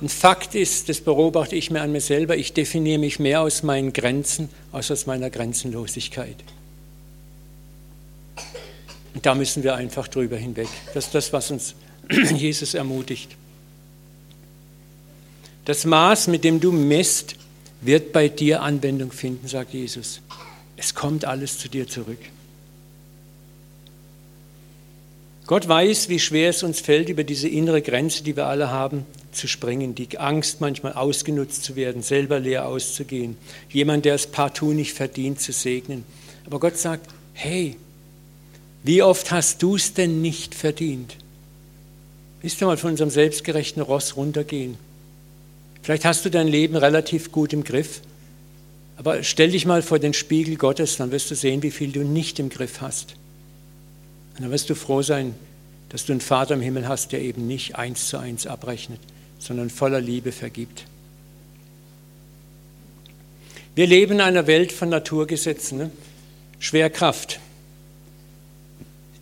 ein 0.00 0.08
Fakt 0.08 0.54
ist, 0.54 0.88
das 0.88 1.00
beobachte 1.00 1.56
ich 1.56 1.70
mir 1.70 1.80
an 1.80 1.90
mir 1.90 2.00
selber, 2.00 2.36
ich 2.36 2.52
definiere 2.52 2.98
mich 2.98 3.18
mehr 3.18 3.40
aus 3.40 3.62
meinen 3.62 3.92
Grenzen 3.92 4.48
als 4.70 4.90
aus 4.90 5.06
meiner 5.06 5.28
Grenzenlosigkeit. 5.28 6.36
Und 9.14 9.26
da 9.26 9.34
müssen 9.34 9.64
wir 9.64 9.74
einfach 9.74 10.06
drüber 10.06 10.36
hinweg. 10.36 10.68
Das 10.94 11.06
ist 11.06 11.14
das, 11.14 11.32
was 11.32 11.50
uns 11.50 11.74
Jesus 12.36 12.74
ermutigt. 12.74 13.34
Das 15.64 15.84
Maß, 15.84 16.28
mit 16.28 16.44
dem 16.44 16.60
du 16.60 16.70
misst, 16.70 17.34
wird 17.80 18.12
bei 18.12 18.28
dir 18.28 18.62
Anwendung 18.62 19.10
finden, 19.10 19.48
sagt 19.48 19.74
Jesus. 19.74 20.20
Es 20.78 20.94
kommt 20.94 21.24
alles 21.24 21.58
zu 21.58 21.68
dir 21.68 21.88
zurück. 21.88 22.20
Gott 25.46 25.66
weiß, 25.66 26.08
wie 26.08 26.20
schwer 26.20 26.50
es 26.50 26.62
uns 26.62 26.80
fällt, 26.80 27.08
über 27.08 27.24
diese 27.24 27.48
innere 27.48 27.82
Grenze, 27.82 28.22
die 28.22 28.36
wir 28.36 28.46
alle 28.46 28.70
haben, 28.70 29.04
zu 29.32 29.48
springen. 29.48 29.94
Die 29.94 30.18
Angst, 30.18 30.60
manchmal 30.60 30.92
ausgenutzt 30.92 31.64
zu 31.64 31.74
werden, 31.74 32.02
selber 32.02 32.38
leer 32.38 32.66
auszugehen. 32.66 33.36
Jemand, 33.70 34.04
der 34.04 34.14
es 34.14 34.28
partout 34.28 34.72
nicht 34.72 34.94
verdient, 34.94 35.40
zu 35.40 35.52
segnen. 35.52 36.04
Aber 36.46 36.60
Gott 36.60 36.76
sagt, 36.76 37.10
hey, 37.32 37.76
wie 38.84 39.02
oft 39.02 39.32
hast 39.32 39.62
du 39.62 39.74
es 39.74 39.94
denn 39.94 40.22
nicht 40.22 40.54
verdient? 40.54 41.16
Willst 42.40 42.60
du 42.60 42.66
mal 42.66 42.76
von 42.76 42.92
unserem 42.92 43.10
selbstgerechten 43.10 43.82
Ross 43.82 44.16
runtergehen? 44.16 44.76
Vielleicht 45.82 46.04
hast 46.04 46.24
du 46.24 46.30
dein 46.30 46.46
Leben 46.46 46.76
relativ 46.76 47.32
gut 47.32 47.52
im 47.52 47.64
Griff, 47.64 48.00
aber 48.98 49.22
stell 49.22 49.52
dich 49.52 49.64
mal 49.64 49.80
vor 49.80 50.00
den 50.00 50.12
Spiegel 50.12 50.56
Gottes, 50.56 50.96
dann 50.96 51.12
wirst 51.12 51.30
du 51.30 51.36
sehen, 51.36 51.62
wie 51.62 51.70
viel 51.70 51.92
du 51.92 52.00
nicht 52.00 52.40
im 52.40 52.48
Griff 52.48 52.80
hast. 52.80 53.14
Und 54.36 54.42
dann 54.42 54.50
wirst 54.50 54.68
du 54.70 54.74
froh 54.74 55.02
sein, 55.02 55.36
dass 55.88 56.04
du 56.04 56.12
einen 56.12 56.20
Vater 56.20 56.54
im 56.54 56.60
Himmel 56.60 56.88
hast, 56.88 57.12
der 57.12 57.22
eben 57.22 57.46
nicht 57.46 57.76
eins 57.76 58.08
zu 58.08 58.18
eins 58.18 58.48
abrechnet, 58.48 58.98
sondern 59.38 59.70
voller 59.70 60.00
Liebe 60.00 60.32
vergibt. 60.32 60.84
Wir 63.76 63.86
leben 63.86 64.14
in 64.14 64.20
einer 64.20 64.48
Welt 64.48 64.72
von 64.72 64.88
Naturgesetzen. 64.88 65.78
Ne? 65.78 65.90
Schwerkraft. 66.58 67.38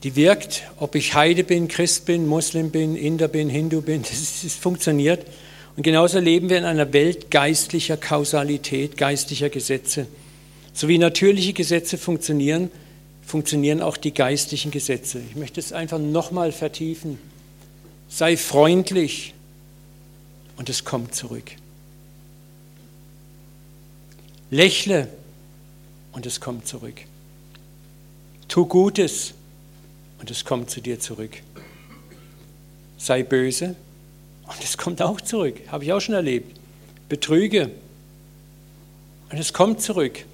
Die 0.05 0.17
wirkt, 0.17 0.62
ob 0.79 0.95
ich 0.95 1.12
Heide 1.12 1.45
bin, 1.45 1.69
Christ 1.69 2.07
bin, 2.07 2.27
Muslim 2.27 2.71
bin, 2.71 2.97
Inder 2.97 3.29
bin, 3.29 3.51
Hindu 3.51 3.83
bin, 3.83 4.03
das, 4.09 4.41
das 4.43 4.55
funktioniert. 4.55 5.27
Und 5.77 5.83
genauso 5.83 6.19
leben 6.19 6.49
wir 6.49 6.57
in 6.59 6.65
einer 6.65 6.93
Welt 6.95 7.31
geistlicher 7.31 7.99
Kausalität, 7.99 8.97
geistlicher 8.97 9.51
Gesetze. 9.51 10.07
So 10.73 10.89
wie 10.89 10.97
natürliche 10.97 11.53
Gesetze 11.53 11.99
funktionieren, 11.99 12.71
funktionieren 13.23 13.83
auch 13.83 13.99
die 13.99 14.15
geistlichen 14.15 14.71
Gesetze. 14.71 15.21
Ich 15.31 15.37
möchte 15.37 15.61
es 15.61 15.73
einfach 15.73 15.99
nochmal 15.99 16.53
vertiefen. 16.53 17.19
Sei 18.09 18.37
freundlich 18.37 19.35
und 20.57 20.71
es 20.71 20.85
kommt 20.85 21.15
zurück. 21.15 21.53
Lächle 24.51 25.09
und 26.12 26.25
es 26.25 26.41
kommt 26.41 26.67
zurück. 26.67 27.03
Tu 28.49 28.65
Gutes 28.65 29.35
und 30.21 30.31
es 30.31 30.45
kommt 30.45 30.71
zu 30.71 30.81
dir 30.81 31.01
zurück. 31.01 31.43
Sei 32.97 33.23
böse 33.23 33.77
und 34.47 34.63
es 34.63 34.79
kommt 34.79 35.03
auch 35.03 35.21
zurück. 35.21 35.61
Habe 35.69 35.85
ich 35.85 35.93
auch 35.93 36.01
schon 36.01 36.15
erlebt. 36.15 36.59
Betrüge 37.09 37.71
und 39.31 39.39
es 39.39 39.53
kommt 39.53 39.81
zurück. 39.81 40.25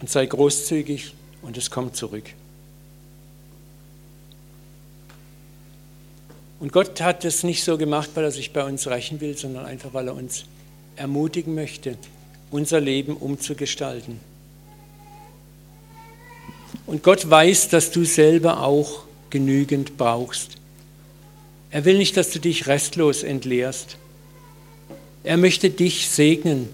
Und 0.00 0.10
sei 0.10 0.26
großzügig 0.26 1.14
und 1.42 1.56
es 1.56 1.70
kommt 1.70 1.96
zurück. 1.96 2.24
Und 6.58 6.72
Gott 6.72 7.00
hat 7.00 7.24
es 7.24 7.42
nicht 7.42 7.64
so 7.64 7.76
gemacht, 7.76 8.10
weil 8.14 8.24
er 8.24 8.30
sich 8.30 8.52
bei 8.52 8.64
uns 8.64 8.86
rächen 8.86 9.20
will, 9.20 9.36
sondern 9.36 9.66
einfach, 9.66 9.92
weil 9.92 10.08
er 10.08 10.14
uns 10.14 10.44
ermutigen 10.96 11.54
möchte, 11.54 11.98
unser 12.50 12.80
Leben 12.80 13.16
umzugestalten. 13.16 14.20
Und 16.86 17.02
Gott 17.02 17.28
weiß, 17.28 17.68
dass 17.68 17.90
du 17.90 18.04
selber 18.04 18.62
auch 18.62 19.02
genügend 19.28 19.96
brauchst. 19.96 20.52
Er 21.70 21.84
will 21.84 21.98
nicht, 21.98 22.16
dass 22.16 22.30
du 22.30 22.38
dich 22.38 22.66
restlos 22.66 23.22
entleerst. 23.22 23.96
Er 25.24 25.36
möchte 25.36 25.70
dich 25.70 26.08
segnen 26.08 26.68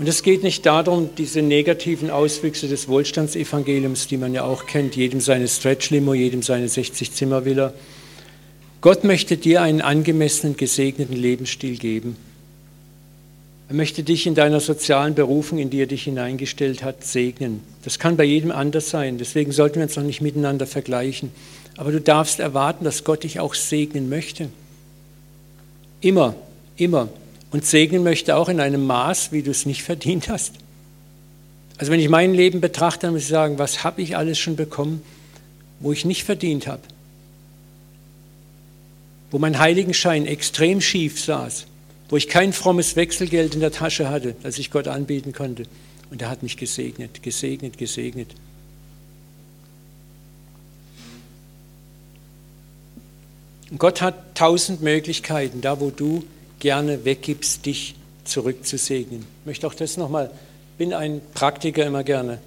und 0.00 0.08
es 0.08 0.22
geht 0.22 0.42
nicht 0.42 0.64
darum, 0.64 1.10
diese 1.18 1.42
negativen 1.42 2.08
Auswüchse 2.08 2.68
des 2.68 2.88
Wohlstandsevangeliums, 2.88 4.06
die 4.06 4.16
man 4.16 4.32
ja 4.32 4.44
auch 4.44 4.64
kennt, 4.64 4.96
jedem 4.96 5.20
seine 5.20 5.46
Stretch-Limo, 5.46 6.14
jedem 6.14 6.42
seine 6.42 6.68
60-Zimmer-Villa. 6.68 7.74
Gott 8.80 9.04
möchte 9.04 9.36
dir 9.36 9.60
einen 9.60 9.82
angemessenen, 9.82 10.56
gesegneten 10.56 11.14
Lebensstil 11.14 11.76
geben. 11.76 12.16
Er 13.68 13.74
möchte 13.74 14.02
dich 14.02 14.26
in 14.26 14.34
deiner 14.34 14.60
sozialen 14.60 15.14
Berufung, 15.14 15.58
in 15.58 15.68
die 15.68 15.82
er 15.82 15.86
dich 15.86 16.04
hineingestellt 16.04 16.82
hat, 16.82 17.04
segnen. 17.04 17.60
Das 17.84 17.98
kann 17.98 18.16
bei 18.16 18.24
jedem 18.24 18.52
anders 18.52 18.88
sein. 18.88 19.18
Deswegen 19.18 19.52
sollten 19.52 19.76
wir 19.76 19.82
uns 19.82 19.96
noch 19.96 20.02
nicht 20.02 20.22
miteinander 20.22 20.66
vergleichen. 20.66 21.30
Aber 21.80 21.92
du 21.92 22.00
darfst 22.02 22.40
erwarten, 22.40 22.84
dass 22.84 23.04
Gott 23.04 23.22
dich 23.22 23.40
auch 23.40 23.54
segnen 23.54 24.10
möchte. 24.10 24.50
Immer, 26.02 26.34
immer 26.76 27.08
und 27.52 27.64
segnen 27.64 28.02
möchte 28.02 28.36
auch 28.36 28.50
in 28.50 28.60
einem 28.60 28.86
Maß, 28.86 29.32
wie 29.32 29.40
du 29.40 29.50
es 29.50 29.64
nicht 29.64 29.82
verdient 29.90 30.28
hast. 30.28 30.52
Also 31.78 31.90
wenn 31.90 31.98
ich 31.98 32.10
mein 32.10 32.34
Leben 32.34 32.60
betrachte, 32.60 33.06
dann 33.06 33.14
muss 33.14 33.22
ich 33.22 33.28
sagen, 33.28 33.58
was 33.58 33.82
habe 33.82 34.02
ich 34.02 34.14
alles 34.14 34.38
schon 34.38 34.56
bekommen, 34.56 35.00
wo 35.78 35.90
ich 35.90 36.04
nicht 36.04 36.24
verdient 36.24 36.66
habe. 36.66 36.82
wo 39.30 39.38
mein 39.38 39.58
Heiligenschein 39.58 40.26
extrem 40.26 40.82
schief 40.82 41.18
saß, 41.18 41.64
wo 42.10 42.16
ich 42.18 42.28
kein 42.28 42.52
frommes 42.52 42.94
Wechselgeld 42.94 43.54
in 43.54 43.60
der 43.60 43.72
Tasche 43.72 44.10
hatte, 44.10 44.36
das 44.42 44.58
ich 44.58 44.70
Gott 44.70 44.86
anbieten 44.86 45.32
konnte. 45.32 45.62
Und 46.10 46.20
er 46.20 46.28
hat 46.28 46.42
mich 46.42 46.58
gesegnet, 46.58 47.22
gesegnet, 47.22 47.78
gesegnet. 47.78 48.34
Und 53.70 53.78
Gott 53.78 54.02
hat 54.02 54.34
tausend 54.34 54.82
Möglichkeiten, 54.82 55.60
da 55.60 55.80
wo 55.80 55.90
du 55.90 56.24
gerne 56.58 57.04
weggibst, 57.04 57.66
dich 57.66 57.94
zurückzusegnen. 58.24 59.20
Ich 59.40 59.46
möchte 59.46 59.66
auch 59.66 59.74
das 59.74 59.96
nochmal, 59.96 60.30
bin 60.78 60.92
ein 60.92 61.20
Praktiker 61.34 61.86
immer 61.86 62.04
gerne. 62.04 62.38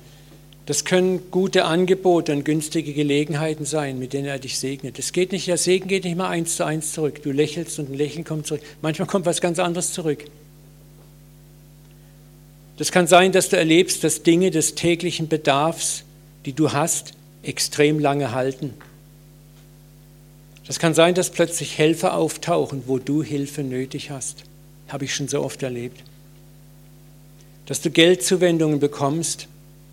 Das 0.66 0.86
können 0.86 1.30
gute 1.30 1.66
Angebote 1.66 2.32
und 2.32 2.46
günstige 2.46 2.94
Gelegenheiten 2.94 3.66
sein, 3.66 4.00
mit 4.00 4.14
denen 4.14 4.28
er 4.28 4.40
dich 4.40 4.58
segnet. 4.58 4.98
Das 4.98 5.12
geht 5.12 5.34
nicht, 5.34 5.48
der 5.48 5.58
Segen 5.58 5.90
geht 5.90 6.06
nicht 6.06 6.16
mal 6.16 6.30
eins 6.30 6.56
zu 6.56 6.66
eins 6.66 6.94
zurück. 6.94 7.22
Du 7.22 7.32
lächelst 7.32 7.80
und 7.80 7.90
ein 7.90 7.96
Lächeln 7.96 8.24
kommt 8.24 8.48
zurück. 8.48 8.62
Manchmal 8.82 9.08
kommt 9.08 9.26
was 9.26 9.42
ganz 9.42 9.60
anderes 9.60 9.92
zurück. 9.92 10.24
Das 12.78 12.92
kann 12.92 13.08
sein, 13.08 13.34
dass 13.34 13.50
du 13.50 13.58
erlebst, 13.58 14.04
dass 14.06 14.24
Dinge 14.24 14.52
des 14.52 14.76
täglichen 14.76 15.28
Bedarfs, 15.28 16.04
die 16.46 16.54
du 16.54 16.72
hast, 16.72 17.12
extrem 17.44 18.00
lange 18.00 18.32
halten. 18.32 18.74
Das 20.66 20.80
kann 20.80 20.94
sein, 20.94 21.14
dass 21.14 21.30
plötzlich 21.30 21.78
Helfer 21.78 22.16
auftauchen, 22.16 22.84
wo 22.88 22.98
du 22.98 23.22
Hilfe 23.22 23.64
nötig 23.64 24.12
hast. 24.12 24.44
Habe 24.88 25.06
ich 25.06 25.16
schon 25.16 25.28
so 25.28 25.44
oft 25.44 25.62
erlebt. 25.64 26.04
Dass 27.66 27.82
du 27.82 27.90
Geldzuwendungen 27.90 28.80
bekommst, 28.80 29.48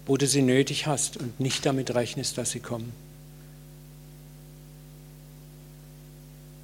wo 0.06 0.16
du 0.16 0.26
sie 0.26 0.42
nötig 0.42 0.86
hast 0.86 1.16
und 1.16 1.38
nicht 1.40 1.66
damit 1.66 1.94
rechnest, 1.94 2.38
dass 2.38 2.50
sie 2.50 2.60
kommen. 2.60 2.92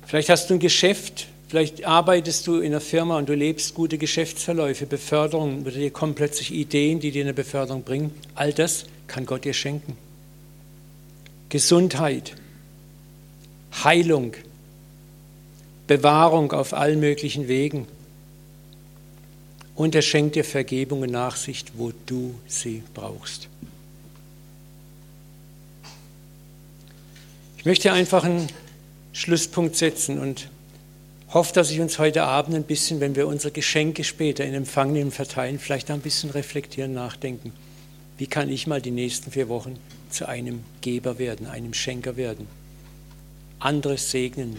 Vielleicht 0.07 0.29
hast 0.31 0.51
du 0.51 0.55
ein 0.55 0.61
Geschäft, 0.61 1.27
vielleicht 1.49 1.85
arbeitest 1.85 2.47
du 2.47 2.61
in 2.61 2.73
einer 2.73 2.81
Firma 2.81 3.19
und 3.19 3.29
du 3.29 3.35
lebst 3.35 3.75
gute 3.75 3.99
Geschäftsverläufe, 3.99 4.87
Beförderung, 4.87 5.63
oder 5.63 5.73
dir 5.73 5.91
kommen 5.91 6.15
plötzlich 6.15 6.53
Ideen, 6.53 7.01
die 7.01 7.11
dir 7.11 7.25
eine 7.25 7.35
Beförderung 7.35 7.83
bringen. 7.83 8.13
All 8.37 8.53
das 8.53 8.87
kann 9.09 9.27
Gott 9.27 9.45
dir 9.45 9.53
schenken. 9.53 9.97
Gesundheit, 11.49 12.37
Heilung, 13.85 14.35
Bewahrung 15.87 16.53
auf 16.53 16.73
allen 16.73 17.01
möglichen 17.01 17.49
Wegen. 17.49 17.87
Und 19.75 19.95
er 19.95 20.03
schenkt 20.03 20.37
dir 20.37 20.45
Vergebung 20.45 21.03
und 21.03 21.11
Nachsicht, 21.11 21.73
wo 21.77 21.93
du 22.07 22.35
sie 22.47 22.83
brauchst. 22.95 23.49
Ich 27.59 27.65
möchte 27.67 27.93
einfach 27.93 28.25
einen 28.25 28.49
Schlusspunkt 29.13 29.77
setzen 29.77 30.19
und 30.19 30.49
hoffe, 31.33 31.53
dass 31.53 31.71
ich 31.71 31.81
uns 31.81 31.99
heute 31.99 32.23
Abend 32.23 32.55
ein 32.55 32.63
bisschen, 32.63 33.01
wenn 33.01 33.17
wir 33.17 33.27
unsere 33.27 33.51
Geschenke 33.51 34.05
später 34.05 34.45
in 34.45 34.55
Empfang 34.55 34.93
nehmen, 34.93 35.11
verteilen, 35.11 35.59
vielleicht 35.59 35.91
ein 35.91 36.01
bisschen 36.01 36.31
reflektieren, 36.31 36.95
nachdenken. 36.95 37.53
Wie 38.19 38.27
kann 38.27 38.49
ich 38.51 38.67
mal 38.67 38.81
die 38.81 38.91
nächsten 38.93 39.31
vier 39.31 39.49
Wochen 39.49 39.79
zu 40.11 40.27
einem 40.27 40.65
Geber 40.81 41.19
werden, 41.19 41.47
einem 41.47 41.75
Schenker 41.75 42.17
werden? 42.17 42.47
Anderes 43.59 44.11
segnen 44.11 44.57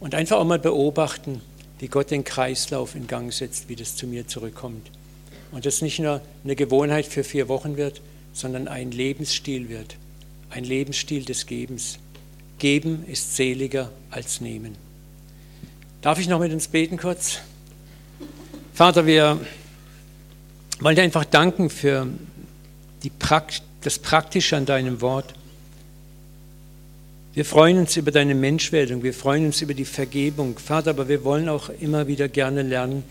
und 0.00 0.14
einfach 0.14 0.38
auch 0.38 0.44
mal 0.44 0.58
beobachten, 0.58 1.40
wie 1.78 1.88
Gott 1.88 2.10
den 2.10 2.24
Kreislauf 2.24 2.94
in 2.94 3.06
Gang 3.06 3.32
setzt, 3.32 3.68
wie 3.68 3.76
das 3.76 3.96
zu 3.96 4.06
mir 4.06 4.26
zurückkommt. 4.26 4.90
Und 5.50 5.66
das 5.66 5.82
nicht 5.82 5.98
nur 5.98 6.20
eine 6.44 6.56
Gewohnheit 6.56 7.06
für 7.06 7.24
vier 7.24 7.48
Wochen 7.48 7.76
wird, 7.76 8.00
sondern 8.32 8.68
ein 8.68 8.90
Lebensstil 8.90 9.68
wird. 9.68 9.96
Ein 10.50 10.64
Lebensstil 10.64 11.24
des 11.24 11.46
Gebens. 11.46 11.98
Geben 12.58 13.04
ist 13.06 13.36
seliger 13.36 13.90
als 14.10 14.40
nehmen. 14.40 14.76
Darf 16.00 16.18
ich 16.18 16.28
noch 16.28 16.40
mit 16.40 16.52
uns 16.52 16.68
beten 16.68 16.96
kurz? 16.96 17.38
Vater, 18.72 19.06
wir 19.06 19.40
wollen 20.80 20.96
dir 20.96 21.02
einfach 21.02 21.24
danken 21.24 21.70
für 21.70 22.06
Prakt 23.18 23.62
das 23.82 23.98
Praktische 23.98 24.56
an 24.56 24.66
deinem 24.66 25.00
Wort. 25.00 25.34
Wir 27.34 27.46
freuen 27.46 27.78
uns 27.78 27.96
über 27.96 28.10
deine 28.10 28.34
Menschwerdung, 28.34 29.02
wir 29.02 29.14
freuen 29.14 29.46
uns 29.46 29.62
über 29.62 29.72
die 29.72 29.86
Vergebung, 29.86 30.58
Vater, 30.58 30.90
aber 30.90 31.08
wir 31.08 31.24
wollen 31.24 31.48
auch 31.48 31.70
immer 31.80 32.06
wieder 32.06 32.28
gerne 32.28 32.60
lernen, 32.60 33.04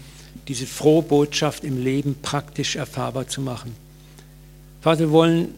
diese 0.48 0.68
frohe 0.68 1.02
Botschaft 1.02 1.64
im 1.64 1.84
Leben 1.84 2.16
praktisch 2.22 2.76
erfahrbar 2.76 3.28
zu 3.28 3.42
machen. 3.42 3.76
Vater, 4.80 5.00
wir 5.00 5.12
wollen 5.12 5.56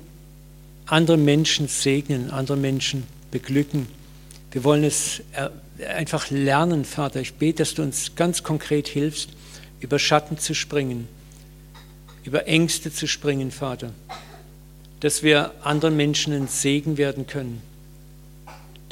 andere 0.85 1.17
Menschen 1.17 1.67
segnen, 1.67 2.31
andere 2.31 2.55
Menschen 2.55 3.03
beglücken. 3.31 3.87
Wir 4.53 4.63
wollen 4.63 4.85
es 4.85 5.21
einfach 5.85 6.31
lernen, 6.31 6.85
Vater. 6.85 7.19
Ich 7.19 7.33
bete, 7.33 7.63
dass 7.63 7.73
du 7.73 7.81
uns 7.81 8.15
ganz 8.15 8.43
konkret 8.43 8.87
hilfst, 8.87 9.31
über 9.81 9.99
Schatten 9.99 10.37
zu 10.37 10.55
springen, 10.55 11.09
über 12.23 12.47
Ängste 12.47 12.93
zu 12.93 13.07
springen, 13.09 13.51
Vater. 13.51 13.91
Dass 15.01 15.21
wir 15.21 15.51
anderen 15.63 15.97
Menschen 15.97 16.31
ein 16.31 16.47
Segen 16.47 16.97
werden 16.97 17.27
können 17.27 17.72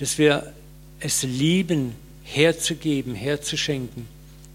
dass 0.01 0.17
wir 0.17 0.51
es 0.99 1.21
lieben, 1.21 1.93
herzugeben, 2.23 3.13
herzuschenken, 3.13 4.07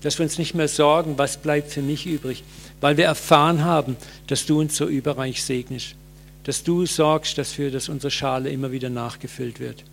dass 0.03 0.19
wir 0.19 0.25
uns 0.25 0.39
nicht 0.39 0.57
mehr 0.57 0.67
sorgen, 0.67 1.19
was 1.19 1.37
bleibt 1.37 1.71
für 1.71 1.83
mich 1.83 2.05
übrig, 2.05 2.43
weil 2.81 2.97
wir 2.97 3.05
erfahren 3.05 3.63
haben, 3.63 3.97
dass 4.27 4.45
du 4.45 4.59
uns 4.59 4.77
so 4.77 4.87
überreich 4.87 5.45
segnest, 5.45 5.95
dass 6.43 6.65
du 6.65 6.85
sorgst 6.85 7.39
dafür, 7.39 7.71
dass 7.71 7.89
unsere 7.89 8.11
Schale 8.11 8.51
immer 8.51 8.73
wieder 8.73 8.91
nachgefüllt 8.91 9.61
wird. 9.61 9.85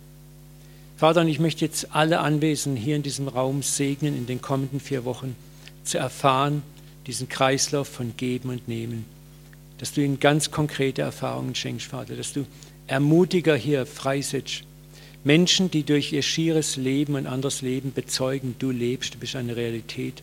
Vater, 0.96 1.20
und 1.20 1.28
ich 1.28 1.38
möchte 1.38 1.64
jetzt 1.64 1.94
alle 1.94 2.18
Anwesenden 2.18 2.82
hier 2.82 2.96
in 2.96 3.04
diesem 3.04 3.28
Raum 3.28 3.62
segnen, 3.62 4.16
in 4.16 4.26
den 4.26 4.42
kommenden 4.42 4.80
vier 4.80 5.04
Wochen 5.04 5.36
zu 5.84 5.98
erfahren, 5.98 6.62
diesen 7.06 7.28
Kreislauf 7.28 7.86
von 7.86 8.16
Geben 8.16 8.48
und 8.48 8.66
Nehmen, 8.66 9.04
dass 9.78 9.92
du 9.92 10.00
ihnen 10.00 10.18
ganz 10.18 10.50
konkrete 10.50 11.02
Erfahrungen 11.02 11.54
schenkst, 11.54 11.86
Vater, 11.86 12.16
dass 12.16 12.32
du 12.32 12.44
Ermutiger 12.88 13.54
hier 13.54 13.86
freisetzt, 13.86 14.64
Menschen, 15.24 15.70
die 15.70 15.82
durch 15.82 16.12
ihr 16.12 16.22
schieres 16.22 16.76
Leben 16.76 17.14
und 17.14 17.26
anderes 17.26 17.62
Leben 17.62 17.92
bezeugen, 17.92 18.54
du 18.58 18.70
lebst, 18.70 19.14
du 19.14 19.18
bist 19.18 19.34
eine 19.36 19.56
Realität. 19.56 20.22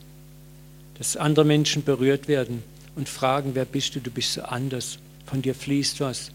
Dass 0.97 1.17
andere 1.17 1.43
Menschen 1.43 1.83
berührt 1.83 2.27
werden 2.27 2.63
und 2.95 3.09
fragen, 3.09 3.55
wer 3.55 3.65
bist 3.65 3.95
du, 3.95 3.99
du 3.99 4.11
bist 4.11 4.33
so 4.33 4.43
anders, 4.43 4.99
von 5.25 5.41
dir 5.41 5.55
fließt 5.55 5.99
was. 6.01 6.31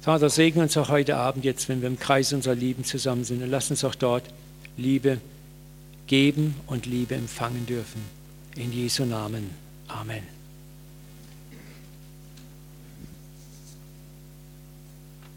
Vater, 0.00 0.30
segne 0.30 0.62
uns 0.62 0.76
auch 0.76 0.88
heute 0.88 1.16
Abend 1.16 1.44
jetzt, 1.44 1.68
wenn 1.68 1.82
wir 1.82 1.88
im 1.88 1.98
Kreis 1.98 2.32
unserer 2.32 2.54
Lieben 2.54 2.84
zusammen 2.84 3.24
sind 3.24 3.42
und 3.42 3.50
lass 3.50 3.70
uns 3.70 3.82
auch 3.84 3.96
dort 3.96 4.24
Liebe 4.76 5.20
geben 6.06 6.54
und 6.68 6.86
Liebe 6.86 7.16
empfangen 7.16 7.66
dürfen. 7.66 8.00
In 8.54 8.72
Jesu 8.72 9.04
Namen. 9.04 9.50
Amen. 9.88 10.37